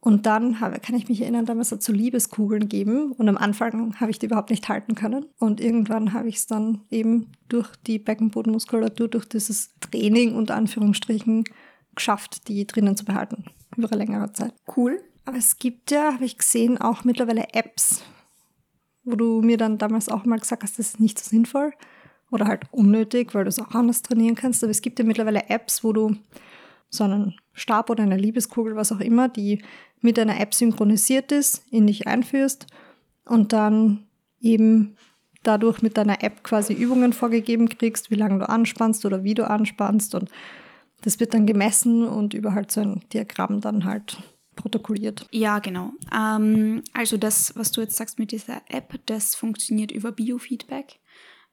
[0.00, 3.36] Und dann habe, kann ich mich erinnern, damals hat es so Liebeskugeln gegeben und am
[3.36, 5.26] Anfang habe ich die überhaupt nicht halten können.
[5.38, 11.44] Und irgendwann habe ich es dann eben durch die Beckenbodenmuskulatur, durch dieses Training unter Anführungsstrichen
[11.94, 13.46] geschafft, die drinnen zu behalten.
[13.76, 14.54] Über eine längere Zeit.
[14.76, 15.00] Cool.
[15.24, 18.04] Aber es gibt ja, habe ich gesehen, auch mittlerweile Apps,
[19.06, 21.72] wo du mir dann damals auch mal gesagt hast, das ist nicht so sinnvoll
[22.30, 24.62] oder halt unnötig, weil du es auch anders trainieren kannst.
[24.62, 26.16] Aber es gibt ja mittlerweile Apps, wo du
[26.90, 29.62] so einen Stab oder eine Liebeskugel, was auch immer, die
[30.00, 32.66] mit einer App synchronisiert ist, in dich einführst
[33.24, 34.06] und dann
[34.40, 34.96] eben
[35.42, 39.48] dadurch mit deiner App quasi Übungen vorgegeben kriegst, wie lange du anspannst oder wie du
[39.48, 40.30] anspannst und
[41.02, 44.18] das wird dann gemessen und über halt so ein Diagramm dann halt
[44.56, 45.26] protokolliert.
[45.30, 45.92] Ja, genau.
[46.12, 50.98] Ähm, also das, was du jetzt sagst mit dieser App, das funktioniert über Biofeedback.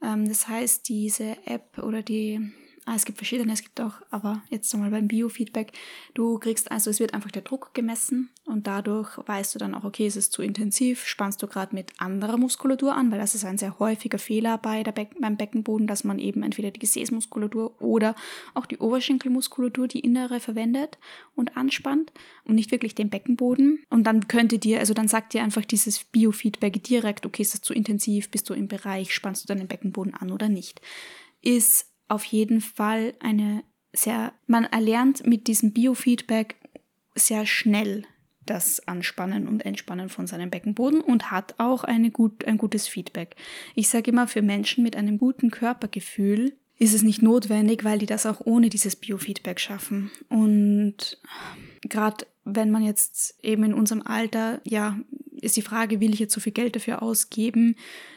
[0.01, 2.39] Ähm, das heißt, diese App oder die
[2.85, 5.71] Ah, es gibt verschiedene, es gibt auch, aber jetzt einmal beim Biofeedback,
[6.15, 9.85] du kriegst also, es wird einfach der Druck gemessen und dadurch weißt du dann auch,
[9.85, 13.45] okay, ist es zu intensiv, spannst du gerade mit anderer Muskulatur an, weil das ist
[13.45, 17.81] ein sehr häufiger Fehler bei der Be beim Beckenboden, dass man eben entweder die Gesäßmuskulatur
[17.81, 18.15] oder
[18.53, 20.97] auch die Oberschenkelmuskulatur, die innere verwendet
[21.35, 22.11] und anspannt
[22.43, 23.85] und nicht wirklich den Beckenboden.
[23.89, 27.61] Und dann könnte dir, also dann sagt dir einfach dieses Biofeedback direkt, okay, ist das
[27.61, 30.81] zu intensiv, bist du im Bereich, spannst du dann den Beckenboden an oder nicht.
[31.41, 33.63] Ist auf jeden Fall eine
[33.93, 36.55] sehr, man erlernt mit diesem Biofeedback
[37.15, 38.05] sehr schnell
[38.45, 43.35] das Anspannen und Entspannen von seinem Beckenboden und hat auch eine gut, ein gutes Feedback.
[43.75, 48.05] Ich sage immer, für Menschen mit einem guten Körpergefühl ist es nicht notwendig, weil die
[48.05, 50.11] das auch ohne dieses Biofeedback schaffen.
[50.27, 51.21] Und
[51.81, 54.97] gerade wenn man jetzt eben in unserem Alter, ja,
[55.43, 57.75] ist die Frage, will ich jetzt so viel Geld dafür ausgeben,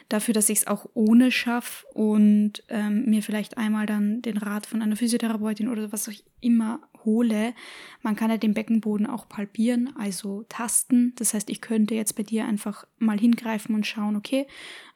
[0.09, 4.65] dafür, dass ich es auch ohne schaffe und ähm, mir vielleicht einmal dann den Rat
[4.65, 7.53] von einer Physiotherapeutin oder was auch immer hole.
[8.01, 11.13] Man kann ja den Beckenboden auch palpieren, also tasten.
[11.15, 14.45] Das heißt, ich könnte jetzt bei dir einfach mal hingreifen und schauen, okay,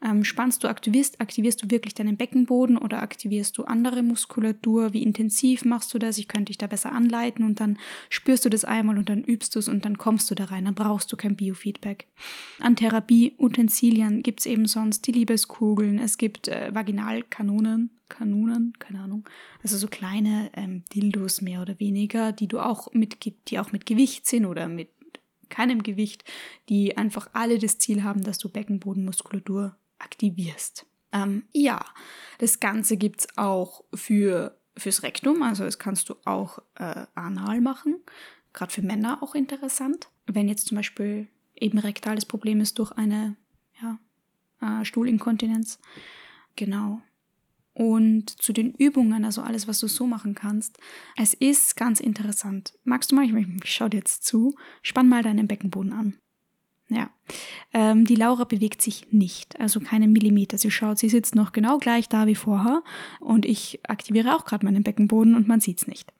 [0.04, 4.94] ähm, spannst du, aktivierst, aktivierst du wirklich deinen Beckenboden oder aktivierst du andere Muskulatur?
[4.94, 6.18] Wie intensiv machst du das?
[6.18, 7.78] Ich könnte dich da besser anleiten und dann
[8.10, 10.66] spürst du das einmal und dann übst du es und dann kommst du da rein.
[10.66, 12.08] Dann brauchst du kein Biofeedback.
[12.60, 19.30] An Therapieutensilien gibt es eben sonst die Liebeskugeln, es gibt äh, Vaginalkanonen, Kanonen, keine Ahnung.
[19.64, 23.86] Also so kleine ähm, Dildos mehr oder weniger, die du auch mit, die auch mit
[23.86, 24.90] Gewicht sind oder mit
[25.50, 26.24] keinem Gewicht,
[26.70, 30.86] die einfach alle das Ziel haben, dass du Beckenbodenmuskulatur aktivierst.
[31.12, 31.84] Ähm, ja,
[32.40, 37.62] das Ganze gibt es auch für, fürs Rektum, also das kannst du auch äh, anal
[37.62, 38.00] machen.
[38.54, 40.10] Gerade für Männer auch interessant.
[40.26, 43.36] Wenn jetzt zum Beispiel eben rektales Problem ist durch eine
[43.82, 44.00] ja,
[44.62, 45.80] äh, Stuhlinkontinenz.
[46.56, 47.02] Genau.
[47.74, 50.78] Und zu den Übungen, also alles, was du so machen kannst.
[51.16, 52.78] Es ist ganz interessant.
[52.84, 53.34] Magst du mal, ich,
[53.64, 56.18] ich schau dir jetzt zu, spann mal deinen Beckenboden an.
[56.92, 57.10] Ja.
[57.74, 60.58] Ähm, die Laura bewegt sich nicht, also keinen Millimeter.
[60.58, 62.84] Sie schaut, sie sitzt noch genau gleich da wie vorher
[63.22, 66.12] und ich aktiviere auch gerade meinen Beckenboden und man sieht's nicht.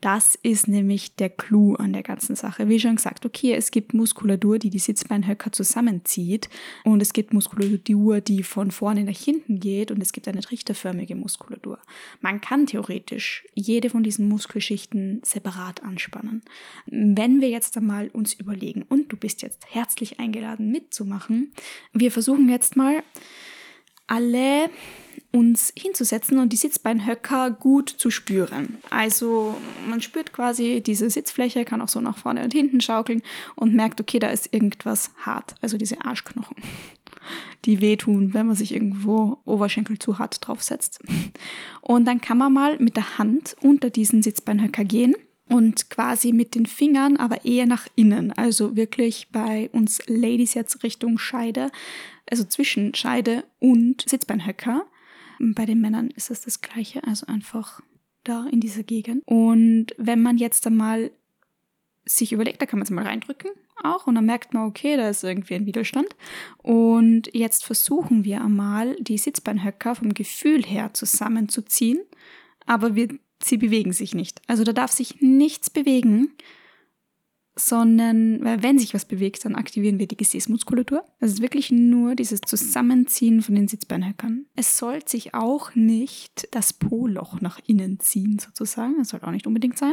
[0.00, 2.68] Das ist nämlich der Clou an der ganzen Sache.
[2.68, 6.48] Wie schon gesagt, okay, es gibt Muskulatur, die die Sitzbeinhöcker zusammenzieht
[6.84, 11.14] und es gibt Muskulatur, die von vorne nach hinten geht und es gibt eine trichterförmige
[11.14, 11.78] Muskulatur.
[12.20, 16.42] Man kann theoretisch jede von diesen Muskelschichten separat anspannen.
[16.86, 21.52] Wenn wir jetzt einmal uns überlegen und du bist jetzt herzlich eingeladen mitzumachen,
[21.92, 23.02] wir versuchen jetzt mal
[24.06, 24.68] alle
[25.32, 28.78] uns hinzusetzen und die Sitzbeinhöcker gut zu spüren.
[28.90, 29.56] Also
[29.88, 33.22] man spürt quasi diese Sitzfläche, kann auch so nach vorne und hinten schaukeln
[33.56, 35.54] und merkt, okay, da ist irgendwas hart.
[35.62, 36.56] Also diese Arschknochen,
[37.64, 41.00] die wehtun, wenn man sich irgendwo Oberschenkel zu hart draufsetzt.
[41.80, 45.14] Und dann kann man mal mit der Hand unter diesen Sitzbeinhöcker gehen
[45.48, 48.32] und quasi mit den Fingern, aber eher nach innen.
[48.32, 51.70] Also wirklich bei uns Ladies jetzt Richtung Scheide,
[52.30, 54.84] also zwischen Scheide und Sitzbeinhöcker.
[55.42, 57.80] Bei den Männern ist es das gleiche, also einfach
[58.22, 59.22] da in dieser Gegend.
[59.26, 61.10] Und wenn man jetzt einmal
[62.04, 63.50] sich überlegt, da kann man es mal reindrücken
[63.82, 66.14] auch und dann merkt man, okay, da ist irgendwie ein Widerstand.
[66.58, 72.00] Und jetzt versuchen wir einmal die Sitzbeinhöcker vom Gefühl her zusammenzuziehen,
[72.64, 73.08] aber wir,
[73.42, 74.40] sie bewegen sich nicht.
[74.46, 76.32] Also da darf sich nichts bewegen
[77.54, 81.04] sondern wenn sich was bewegt, dann aktivieren wir die Gesäßmuskulatur.
[81.20, 84.46] Das ist wirklich nur dieses Zusammenziehen von den Sitzbeinhöckern.
[84.56, 88.94] Es soll sich auch nicht das Po-Loch nach innen ziehen, sozusagen.
[88.98, 89.92] Das soll auch nicht unbedingt sein.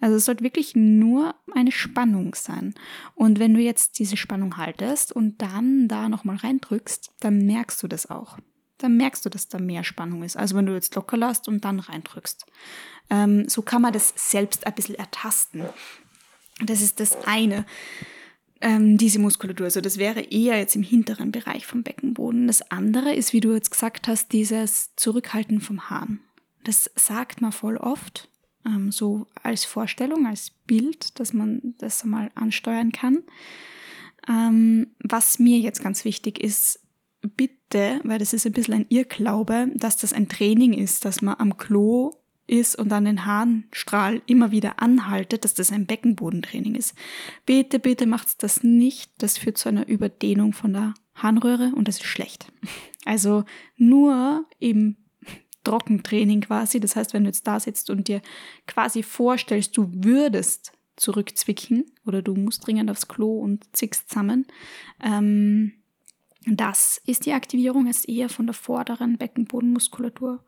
[0.00, 2.74] Also es sollte wirklich nur eine Spannung sein.
[3.14, 7.88] Und wenn du jetzt diese Spannung haltest und dann da nochmal reindrückst, dann merkst du
[7.88, 8.38] das auch.
[8.78, 10.36] Dann merkst du, dass da mehr Spannung ist.
[10.36, 12.46] Also wenn du jetzt locker lässt und dann reindrückst.
[13.10, 15.64] Ähm, so kann man das selbst ein bisschen ertasten.
[16.60, 17.64] Das ist das eine,
[18.60, 19.66] ähm, diese Muskulatur.
[19.66, 22.46] Also das wäre eher jetzt im hinteren Bereich vom Beckenboden.
[22.46, 26.20] Das andere ist, wie du jetzt gesagt hast, dieses Zurückhalten vom Hahn.
[26.64, 28.30] Das sagt man voll oft,
[28.64, 33.18] ähm, so als Vorstellung, als Bild, dass man das mal ansteuern kann.
[34.28, 36.80] Ähm, was mir jetzt ganz wichtig ist,
[37.36, 41.36] bitte, weil das ist ein bisschen ein Irrglaube, dass das ein Training ist, dass man
[41.38, 42.12] am Klo
[42.46, 46.94] ist und dann den Harnstrahl immer wieder anhaltet, dass das ein Beckenbodentraining ist.
[47.46, 49.10] Bitte, bitte macht das nicht.
[49.18, 52.52] Das führt zu einer Überdehnung von der Harnröhre und das ist schlecht.
[53.06, 53.44] Also
[53.76, 54.96] nur im
[55.62, 56.80] Trockentraining quasi.
[56.80, 58.22] Das heißt, wenn du jetzt da sitzt und dir
[58.66, 64.46] quasi vorstellst, du würdest zurückzwicken oder du musst dringend aufs Klo und zickst zusammen.
[65.02, 65.72] Ähm,
[66.46, 70.44] das ist die Aktivierung, ist eher von der vorderen Beckenbodenmuskulatur.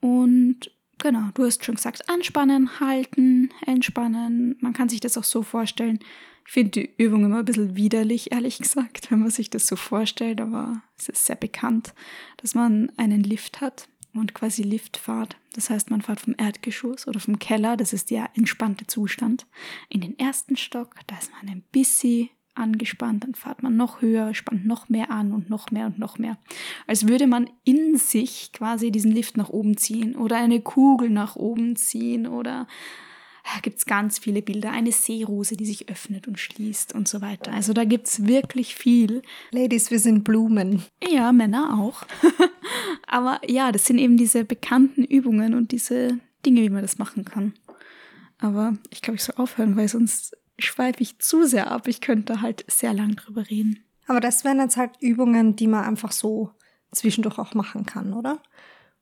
[0.00, 0.70] Und
[1.02, 4.56] genau, du hast schon gesagt, anspannen, halten, entspannen.
[4.60, 5.98] Man kann sich das auch so vorstellen.
[6.46, 9.76] Ich finde die Übung immer ein bisschen widerlich, ehrlich gesagt, wenn man sich das so
[9.76, 11.94] vorstellt, aber es ist sehr bekannt,
[12.38, 15.36] dass man einen Lift hat und quasi Liftfahrt.
[15.52, 19.46] Das heißt, man fährt vom Erdgeschoss oder vom Keller, das ist der entspannte Zustand,
[19.88, 24.34] in den ersten Stock, da ist man ein bisschen angespannt, dann fährt man noch höher,
[24.34, 26.38] spannt noch mehr an und noch mehr und noch mehr.
[26.86, 31.36] Als würde man in sich quasi diesen Lift nach oben ziehen oder eine Kugel nach
[31.36, 32.66] oben ziehen oder
[33.44, 34.70] da gibt es ganz viele Bilder.
[34.70, 37.52] Eine Seerose, die sich öffnet und schließt und so weiter.
[37.52, 39.22] Also da gibt es wirklich viel.
[39.50, 40.84] Ladies, wir sind Blumen.
[41.10, 42.04] Ja, Männer auch.
[43.06, 47.24] Aber ja, das sind eben diese bekannten Übungen und diese Dinge, wie man das machen
[47.24, 47.54] kann.
[48.38, 51.88] Aber ich glaube, ich soll aufhören, weil sonst schweife ich zu sehr ab.
[51.88, 53.84] Ich könnte halt sehr lang drüber reden.
[54.06, 56.50] Aber das wären jetzt halt Übungen, die man einfach so
[56.92, 58.42] zwischendurch auch machen kann, oder?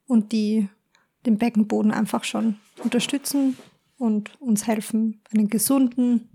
[0.07, 0.69] Und die
[1.27, 3.57] den Beckenboden einfach schon unterstützen
[3.99, 6.29] und uns helfen, einen gesunden,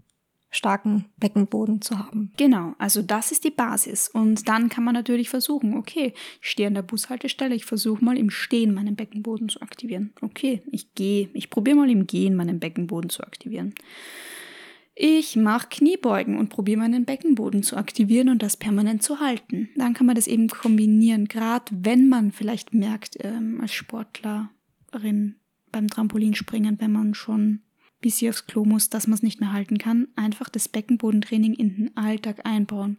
[0.50, 2.32] starken Beckenboden zu haben.
[2.38, 4.08] Genau, also das ist die Basis.
[4.08, 8.18] Und dann kann man natürlich versuchen, okay, ich stehe an der Bushaltestelle, ich versuche mal
[8.18, 10.14] im Stehen meinen Beckenboden zu aktivieren.
[10.22, 13.74] Okay, ich gehe, ich probiere mal im Gehen meinen Beckenboden zu aktivieren.
[14.96, 19.70] Ich mache Kniebeugen und probiere meinen Beckenboden zu aktivieren und das permanent zu halten.
[19.76, 25.36] Dann kann man das eben kombinieren, gerade wenn man vielleicht merkt, ähm, als Sportlerin
[25.72, 27.64] beim Trampolinspringen, wenn man schon
[28.04, 31.54] bis sie aufs Klo muss, dass man es nicht mehr halten kann, einfach das Beckenbodentraining
[31.54, 32.98] in den Alltag einbauen.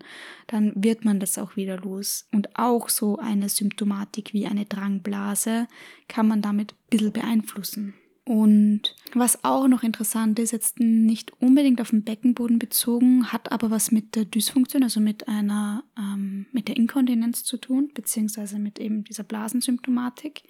[0.48, 2.26] Dann wird man das auch wieder los.
[2.32, 5.68] Und auch so eine Symptomatik wie eine Drangblase
[6.08, 7.94] kann man damit ein bisschen beeinflussen.
[8.24, 13.70] Und was auch noch interessant ist, jetzt nicht unbedingt auf den Beckenboden bezogen, hat aber
[13.70, 18.78] was mit der Dysfunktion, also mit einer, ähm, mit der Inkontinenz zu tun, beziehungsweise mit
[18.78, 20.44] eben dieser Blasensymptomatik.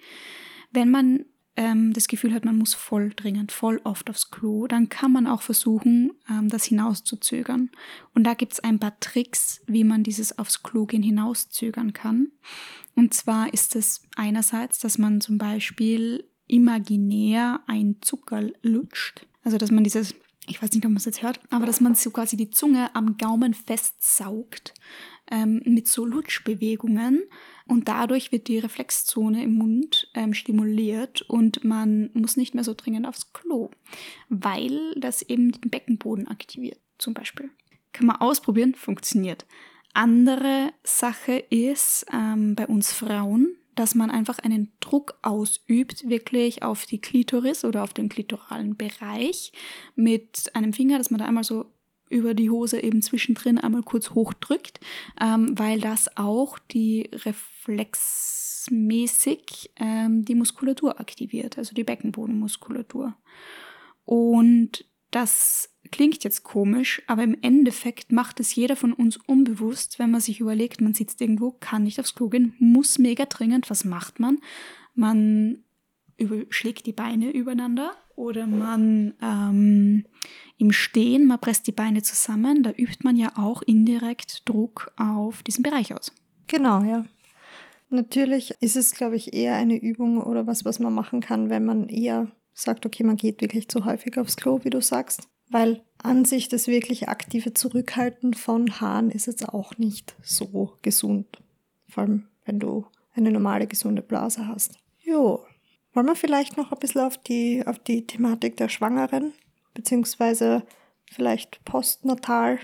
[0.71, 1.25] Wenn man
[1.57, 5.27] ähm, das Gefühl hat, man muss voll dringend, voll oft aufs Klo, dann kann man
[5.27, 7.71] auch versuchen, ähm, das hinauszuzögern.
[8.13, 12.31] Und da gibt es ein paar Tricks, wie man dieses aufs Klo gehen hinauszögern kann.
[12.95, 19.25] Und zwar ist es einerseits, dass man zum Beispiel imaginär ein Zuckerl lutscht.
[19.43, 20.15] Also dass man dieses,
[20.47, 22.93] ich weiß nicht, ob man es jetzt hört, aber dass man so quasi die Zunge
[22.95, 24.73] am Gaumen festsaugt
[25.29, 27.23] ähm, mit so Lutschbewegungen
[27.67, 32.73] und dadurch wird die Reflexzone im Mund ähm, stimuliert und man muss nicht mehr so
[32.73, 33.71] dringend aufs Klo,
[34.29, 37.49] weil das eben den Beckenboden aktiviert, zum Beispiel.
[37.91, 39.45] Kann man ausprobieren, funktioniert.
[39.93, 46.85] Andere Sache ist ähm, bei uns Frauen, dass man einfach einen Druck ausübt, wirklich auf
[46.85, 49.51] die Klitoris oder auf den klitoralen Bereich
[49.95, 51.65] mit einem Finger, dass man da einmal so
[52.09, 54.79] über die Hose eben zwischendrin einmal kurz hochdrückt,
[55.19, 63.15] ähm, weil das auch die reflexmäßig ähm, die Muskulatur aktiviert, also die Beckenbodenmuskulatur.
[64.05, 70.11] Und das klingt jetzt komisch, aber im Endeffekt macht es jeder von uns unbewusst, wenn
[70.11, 73.85] man sich überlegt, man sitzt irgendwo, kann nicht aufs Klo gehen, muss mega dringend, was
[73.85, 74.39] macht man?
[74.93, 75.63] Man
[76.17, 80.05] überschlägt die Beine übereinander oder man ähm,
[80.57, 85.43] im Stehen, man presst die Beine zusammen, da übt man ja auch indirekt Druck auf
[85.43, 86.13] diesen Bereich aus.
[86.47, 87.05] Genau, ja.
[87.89, 91.65] Natürlich ist es, glaube ich, eher eine Übung oder was, was man machen kann, wenn
[91.65, 95.27] man eher sagt, okay, man geht wirklich zu häufig aufs Klo, wie du sagst.
[95.49, 101.43] Weil an sich das wirklich aktive Zurückhalten von Haaren ist jetzt auch nicht so gesund.
[101.87, 104.79] Vor allem, wenn du eine normale, gesunde Blase hast.
[104.99, 105.45] Jo.
[105.93, 109.33] Wollen wir vielleicht noch ein bisschen auf die, auf die Thematik der Schwangeren,
[109.73, 110.63] beziehungsweise
[111.09, 112.59] vielleicht postnatal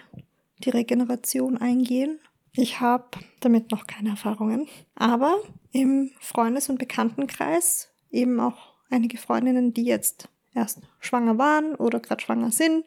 [0.59, 2.19] die Regeneration eingehen?
[2.53, 3.05] Ich habe
[3.39, 5.37] damit noch keine Erfahrungen, aber
[5.71, 12.21] im Freundes- und Bekanntenkreis eben auch einige Freundinnen, die jetzt erst schwanger waren oder gerade
[12.21, 12.85] schwanger sind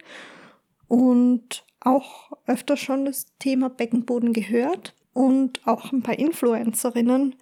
[0.89, 7.37] und auch öfter schon das Thema Beckenboden gehört und auch ein paar Influencerinnen,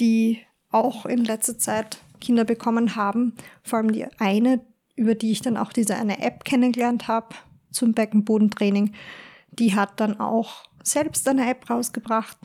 [0.00, 3.34] die auch in letzter Zeit Kinder bekommen haben.
[3.62, 4.60] Vor allem die eine,
[4.94, 7.34] über die ich dann auch diese eine App kennengelernt habe
[7.70, 8.94] zum Beckenbodentraining,
[9.50, 12.38] die hat dann auch selbst eine App rausgebracht,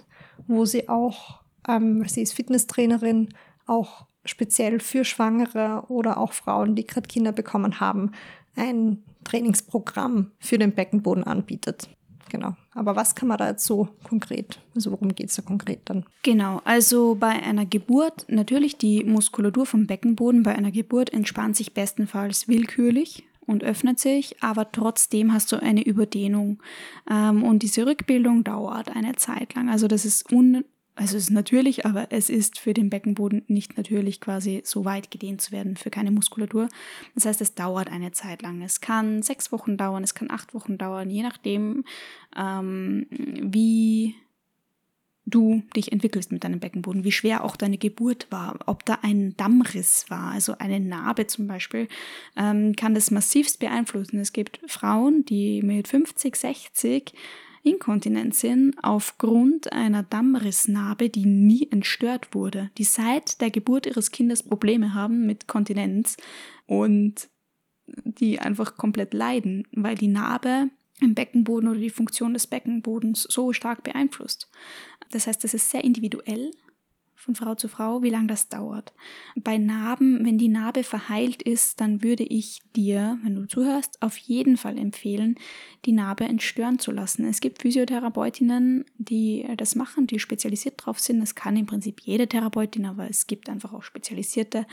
[0.47, 3.29] wo sie auch, ähm, sie ist Fitnesstrainerin,
[3.65, 8.11] auch speziell für Schwangere oder auch Frauen, die gerade Kinder bekommen haben,
[8.55, 11.89] ein Trainingsprogramm für den Beckenboden anbietet.
[12.29, 12.55] Genau.
[12.73, 16.05] Aber was kann man da jetzt so konkret, also worum geht es da konkret dann?
[16.23, 21.73] Genau, also bei einer Geburt, natürlich die Muskulatur vom Beckenboden bei einer Geburt entspannt sich
[21.73, 26.61] bestenfalls willkürlich und öffnet sich, aber trotzdem hast du eine Überdehnung.
[27.09, 29.69] Ähm, und diese Rückbildung dauert eine Zeit lang.
[29.69, 30.65] Also das ist un
[30.97, 35.11] also es ist natürlich, aber es ist für den Beckenboden nicht natürlich, quasi so weit
[35.11, 36.69] gedehnt zu werden für keine Muskulatur.
[37.13, 38.61] Das heißt, es dauert eine Zeit lang.
[38.63, 41.83] Es kann sechs Wochen dauern, es kann acht Wochen dauern, je nachdem,
[42.35, 44.15] ähm, wie
[45.27, 49.35] du dich entwickelst mit deinem Beckenboden, wie schwer auch deine Geburt war, ob da ein
[49.37, 51.89] Dammriss war, also eine Narbe zum Beispiel,
[52.35, 54.19] ähm, kann das massivst beeinflussen.
[54.19, 57.13] Es gibt Frauen, die mit 50, 60
[57.69, 64.43] inkontinent sind aufgrund einer Dammrissnarbe, die nie entstört wurde, die seit der Geburt ihres Kindes
[64.43, 66.17] Probleme haben mit Kontinenz
[66.65, 67.29] und
[67.85, 73.53] die einfach komplett leiden, weil die Narbe im Beckenboden oder die Funktion des Beckenbodens so
[73.53, 74.49] stark beeinflusst.
[75.11, 76.51] Das heißt, das ist sehr individuell
[77.27, 78.93] von Frau zu Frau, wie lange das dauert.
[79.35, 84.17] Bei Narben, wenn die Narbe verheilt ist, dann würde ich dir, wenn du zuhörst, auf
[84.17, 85.35] jeden Fall empfehlen,
[85.83, 87.25] die Narbe entstören zu lassen.
[87.25, 91.19] Es gibt Physiotherapeutinnen, die das machen, die spezialisiert drauf sind.
[91.19, 94.65] Das kann im Prinzip jede Therapeutin, aber es gibt einfach auch spezialisierte,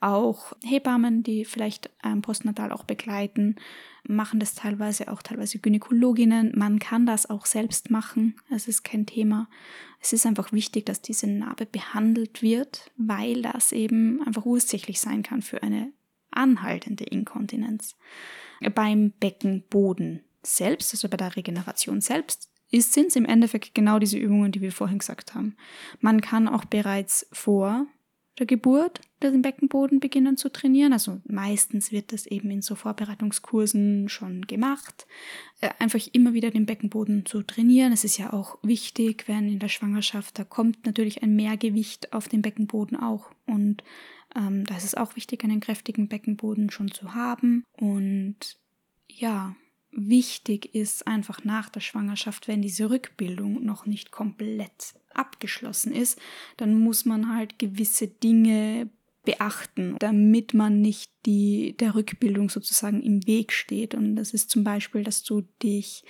[0.00, 3.56] auch Hebammen, die vielleicht ähm, postnatal auch begleiten
[4.06, 6.52] machen das teilweise auch teilweise Gynäkologinnen.
[6.56, 8.36] Man kann das auch selbst machen.
[8.50, 9.48] Es ist kein Thema.
[10.00, 15.22] Es ist einfach wichtig, dass diese Narbe behandelt wird, weil das eben einfach ursächlich sein
[15.22, 15.92] kann für eine
[16.30, 17.96] anhaltende Inkontinenz.
[18.74, 24.52] Beim Beckenboden selbst, also bei der Regeneration selbst, sind es im Endeffekt genau diese Übungen,
[24.52, 25.56] die wir vorhin gesagt haben.
[26.00, 27.86] Man kann auch bereits vor
[28.38, 30.92] der Geburt den Beckenboden beginnen zu trainieren.
[30.92, 35.06] Also meistens wird das eben in so Vorbereitungskursen schon gemacht.
[35.60, 37.92] Äh, einfach immer wieder den Beckenboden zu trainieren.
[37.92, 42.28] Es ist ja auch wichtig, wenn in der Schwangerschaft, da kommt natürlich ein Mehrgewicht auf
[42.28, 43.30] den Beckenboden auch.
[43.46, 43.82] Und
[44.36, 47.64] ähm, da ist es auch wichtig, einen kräftigen Beckenboden schon zu haben.
[47.76, 48.58] Und
[49.08, 49.56] ja,
[49.90, 56.20] wichtig ist einfach nach der Schwangerschaft, wenn diese Rückbildung noch nicht komplett abgeschlossen ist,
[56.56, 58.90] dann muss man halt gewisse Dinge
[59.28, 63.94] beachten, damit man nicht die, der Rückbildung sozusagen im Weg steht.
[63.94, 66.02] Und das ist zum Beispiel, dass du dich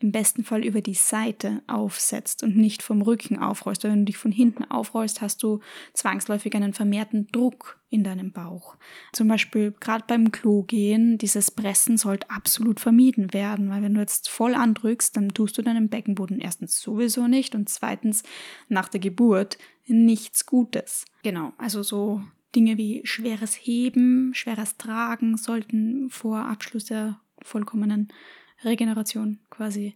[0.00, 3.84] im besten Fall über die Seite aufsetzt und nicht vom Rücken aufrollst.
[3.84, 5.60] Weil wenn du dich von hinten aufrollst, hast du
[5.92, 8.76] zwangsläufig einen vermehrten Druck in deinem Bauch.
[9.12, 14.00] Zum Beispiel gerade beim Klo gehen, dieses Pressen sollte absolut vermieden werden, weil wenn du
[14.00, 18.24] jetzt voll andrückst, dann tust du deinem Beckenboden erstens sowieso nicht und zweitens
[18.68, 21.04] nach der Geburt nichts Gutes.
[21.22, 22.20] Genau, also so
[22.54, 28.08] Dinge wie schweres Heben, schweres Tragen sollten vor Abschluss der vollkommenen
[28.64, 29.94] Regeneration quasi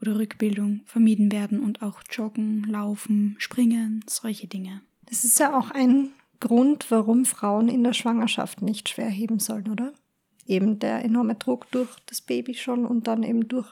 [0.00, 4.82] oder Rückbildung vermieden werden und auch Joggen, Laufen, Springen, solche Dinge.
[5.06, 9.70] Das ist ja auch ein Grund, warum Frauen in der Schwangerschaft nicht schwer heben sollen,
[9.70, 9.92] oder?
[10.46, 13.68] Eben der enorme Druck durch das Baby schon und dann eben durch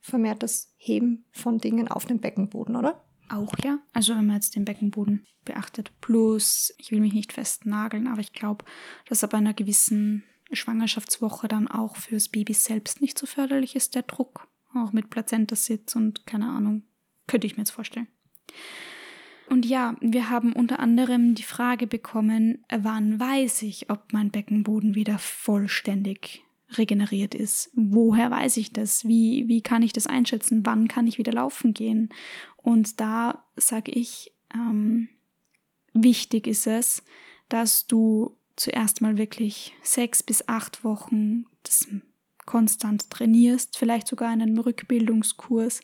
[0.00, 3.03] vermehrtes Heben von Dingen auf dem Beckenboden, oder?
[3.28, 3.78] Auch ja.
[3.92, 5.92] Also wenn man jetzt den Beckenboden beachtet.
[6.00, 8.64] Plus, ich will mich nicht festnageln, aber ich glaube,
[9.08, 14.02] dass ab einer gewissen Schwangerschaftswoche dann auch fürs Baby selbst nicht so förderlich ist, der
[14.02, 14.48] Druck.
[14.74, 16.82] Auch mit Plazentasitz und keine Ahnung.
[17.26, 18.08] Könnte ich mir jetzt vorstellen.
[19.48, 24.94] Und ja, wir haben unter anderem die Frage bekommen, wann weiß ich, ob mein Beckenboden
[24.94, 26.42] wieder vollständig
[26.78, 27.70] regeneriert ist?
[27.74, 29.06] Woher weiß ich das?
[29.06, 30.64] Wie, wie kann ich das einschätzen?
[30.64, 32.08] Wann kann ich wieder laufen gehen?
[32.56, 35.08] Und da sage ich, ähm,
[35.92, 37.02] wichtig ist es,
[37.48, 41.88] dass du zuerst mal wirklich sechs bis acht Wochen das
[42.46, 45.80] konstant trainierst, vielleicht sogar einen Rückbildungskurs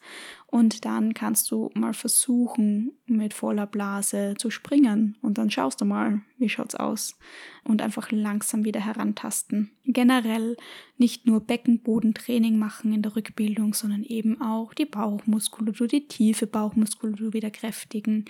[0.46, 5.84] und dann kannst du mal versuchen, mit voller Blase zu springen und dann schaust du
[5.84, 7.16] mal, wie schaut's aus
[7.64, 9.70] und einfach langsam wieder herantasten.
[9.84, 10.56] Generell
[10.98, 17.32] nicht nur Beckenbodentraining machen in der Rückbildung, sondern eben auch die Bauchmuskulatur, die tiefe Bauchmuskulatur
[17.32, 18.24] wieder kräftigen.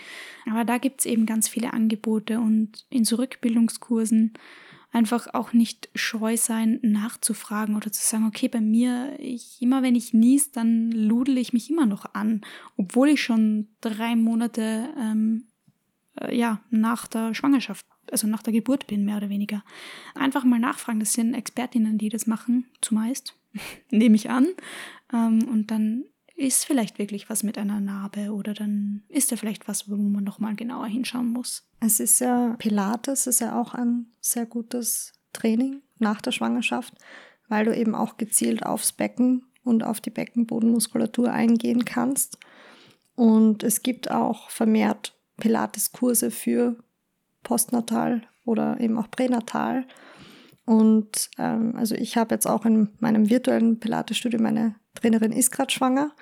[0.51, 4.35] Aber da gibt's eben ganz viele Angebote und in so Rückbildungskursen
[4.93, 9.95] einfach auch nicht scheu sein, nachzufragen oder zu sagen, okay, bei mir, ich, immer wenn
[9.95, 12.41] ich nies, dann ludel ich mich immer noch an,
[12.77, 15.45] obwohl ich schon drei Monate ähm,
[16.21, 19.63] äh, ja, nach der Schwangerschaft, also nach der Geburt bin, mehr oder weniger.
[20.15, 23.37] Einfach mal nachfragen, das sind Expertinnen, die das machen, zumeist,
[23.91, 24.49] nehme ich an.
[25.13, 26.05] Ähm, und dann
[26.41, 30.25] ist vielleicht wirklich was mit einer Narbe oder dann ist da vielleicht was, wo man
[30.25, 31.69] nochmal genauer hinschauen muss.
[31.81, 36.95] Es ist ja Pilates, ist ja auch ein sehr gutes Training nach der Schwangerschaft,
[37.49, 42.39] weil du eben auch gezielt aufs Becken und auf die Beckenbodenmuskulatur eingehen kannst.
[43.15, 46.77] Und es gibt auch vermehrt Pilates-Kurse für
[47.43, 49.87] postnatal oder eben auch pränatal.
[50.65, 55.71] Und ähm, also ich habe jetzt auch in meinem virtuellen Pilates-Studio meine Trainerin ist gerade
[55.71, 56.13] schwanger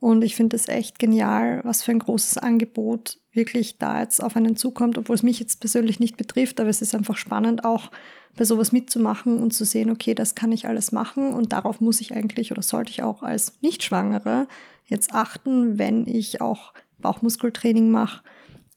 [0.00, 4.36] Und ich finde es echt genial, was für ein großes Angebot wirklich da jetzt auf
[4.36, 7.90] einen zukommt, obwohl es mich jetzt persönlich nicht betrifft, aber es ist einfach spannend, auch
[8.36, 12.00] bei sowas mitzumachen und zu sehen, okay, das kann ich alles machen und darauf muss
[12.00, 14.48] ich eigentlich oder sollte ich auch als Nichtschwangere
[14.86, 18.22] jetzt achten, wenn ich auch Bauchmuskeltraining mache.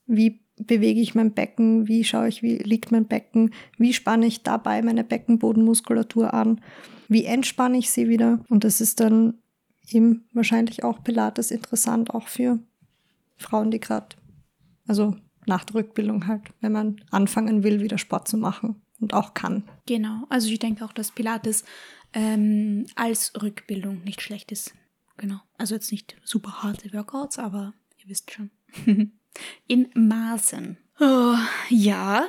[0.06, 1.88] Wie bewege ich mein Becken?
[1.88, 3.52] Wie schaue ich, wie liegt mein Becken?
[3.78, 6.60] Wie spanne ich dabei meine Beckenbodenmuskulatur an?
[7.08, 8.40] Wie entspanne ich sie wieder?
[8.48, 9.34] Und das ist dann
[9.88, 12.58] eben wahrscheinlich auch Pilates interessant, auch für
[13.36, 14.16] Frauen, die gerade,
[14.86, 19.34] also nach der Rückbildung halt, wenn man anfangen will, wieder Sport zu machen und auch
[19.34, 19.64] kann.
[19.86, 21.64] Genau, also ich denke auch, dass Pilates
[22.12, 24.74] ähm, als Rückbildung nicht schlecht ist.
[25.16, 28.50] Genau, also jetzt nicht super harte Workouts, aber ihr wisst schon.
[29.66, 30.78] In Maßen.
[30.98, 31.36] Oh,
[31.68, 32.26] ja,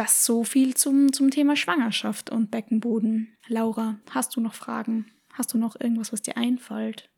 [0.00, 3.36] das so viel zum, zum Thema Schwangerschaft und Beckenboden.
[3.48, 5.10] Laura, hast du noch Fragen?
[5.34, 7.10] Hast du noch irgendwas, was dir einfällt?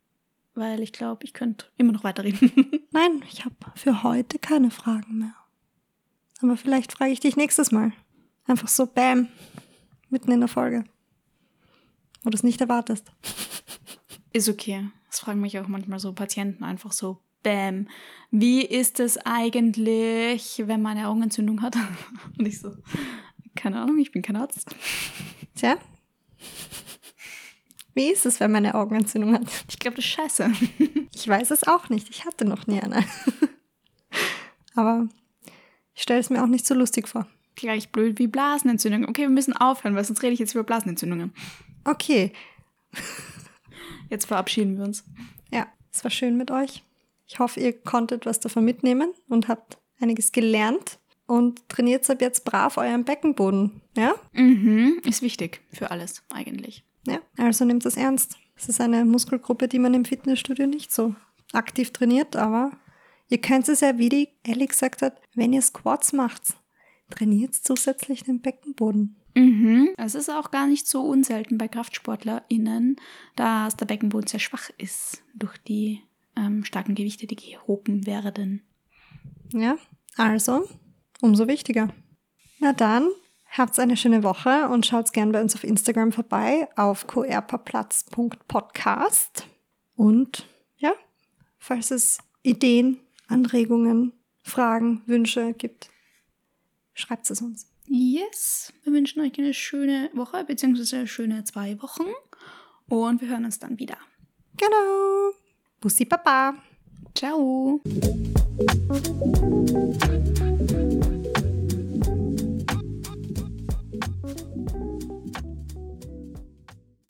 [0.53, 2.51] Weil ich glaube, ich könnte immer noch weiterreden.
[2.91, 5.33] Nein, ich habe für heute keine Fragen mehr.
[6.41, 7.93] Aber vielleicht frage ich dich nächstes Mal.
[8.47, 9.29] Einfach so, bam,
[10.09, 10.83] mitten in der Folge.
[12.23, 13.09] Wo du es nicht erwartest.
[14.33, 14.89] Ist okay.
[15.07, 17.87] Das fragen mich auch manchmal so Patienten einfach so, bam,
[18.31, 21.75] wie ist es eigentlich, wenn man eine Augenentzündung hat?
[22.37, 22.71] Und ich so,
[23.55, 24.75] keine Ahnung, ich bin kein Arzt.
[25.55, 25.77] Tja,
[27.93, 29.43] wie ist es, wenn man eine Augenentzündung hat?
[29.69, 30.51] Ich glaube, das ist scheiße.
[31.15, 32.09] Ich weiß es auch nicht.
[32.09, 33.05] Ich hatte noch nie eine.
[34.75, 35.07] Aber
[35.93, 37.27] ich stelle es mir auch nicht so lustig vor.
[37.55, 39.07] Gleich blöd wie Blasenentzündung.
[39.07, 41.33] Okay, wir müssen aufhören, weil sonst rede ich jetzt über Blasenentzündungen.
[41.85, 42.33] Okay.
[44.09, 45.05] Jetzt verabschieden wir uns.
[45.51, 46.83] Ja, es war schön mit euch.
[47.33, 52.45] Ich hoffe, ihr konntet was davon mitnehmen und habt einiges gelernt und trainiert ab jetzt
[52.45, 53.81] brav euren Beckenboden.
[53.97, 54.13] Ja?
[54.33, 56.85] Mhm, ist wichtig für alles eigentlich.
[57.07, 58.37] Ja, also nehmt das ernst.
[58.55, 61.15] Es ist eine Muskelgruppe, die man im Fitnessstudio nicht so
[61.53, 62.77] aktiv trainiert, aber
[63.29, 66.53] ihr könnt es ja, wie die Ellie gesagt hat, wenn ihr Squats macht,
[67.09, 69.15] trainiert zusätzlich den Beckenboden.
[69.33, 69.95] Mhm.
[69.97, 72.97] Es ist auch gar nicht so unselten bei KraftsportlerInnen,
[73.35, 76.03] dass der Beckenboden sehr schwach ist durch die
[76.35, 78.63] ähm, starken Gewichte, die gehoben werden.
[79.51, 79.77] Ja,
[80.17, 80.67] also
[81.21, 81.89] umso wichtiger.
[82.59, 83.09] Na dann,
[83.55, 89.47] Habt eine schöne Woche und schaut gern bei uns auf Instagram vorbei auf coerperplatz.podcast.
[89.95, 90.93] Und ja,
[91.59, 95.91] falls es Ideen, Anregungen, Fragen, Wünsche gibt,
[96.95, 97.67] schreibt es uns.
[97.85, 101.05] Yes, wir wünschen euch eine schöne Woche bzw.
[101.05, 102.07] schöne zwei Wochen
[102.89, 103.99] und wir hören uns dann wieder.
[104.57, 105.33] Genau.
[105.83, 106.55] Bussi Papa.
[107.13, 107.81] Ciao.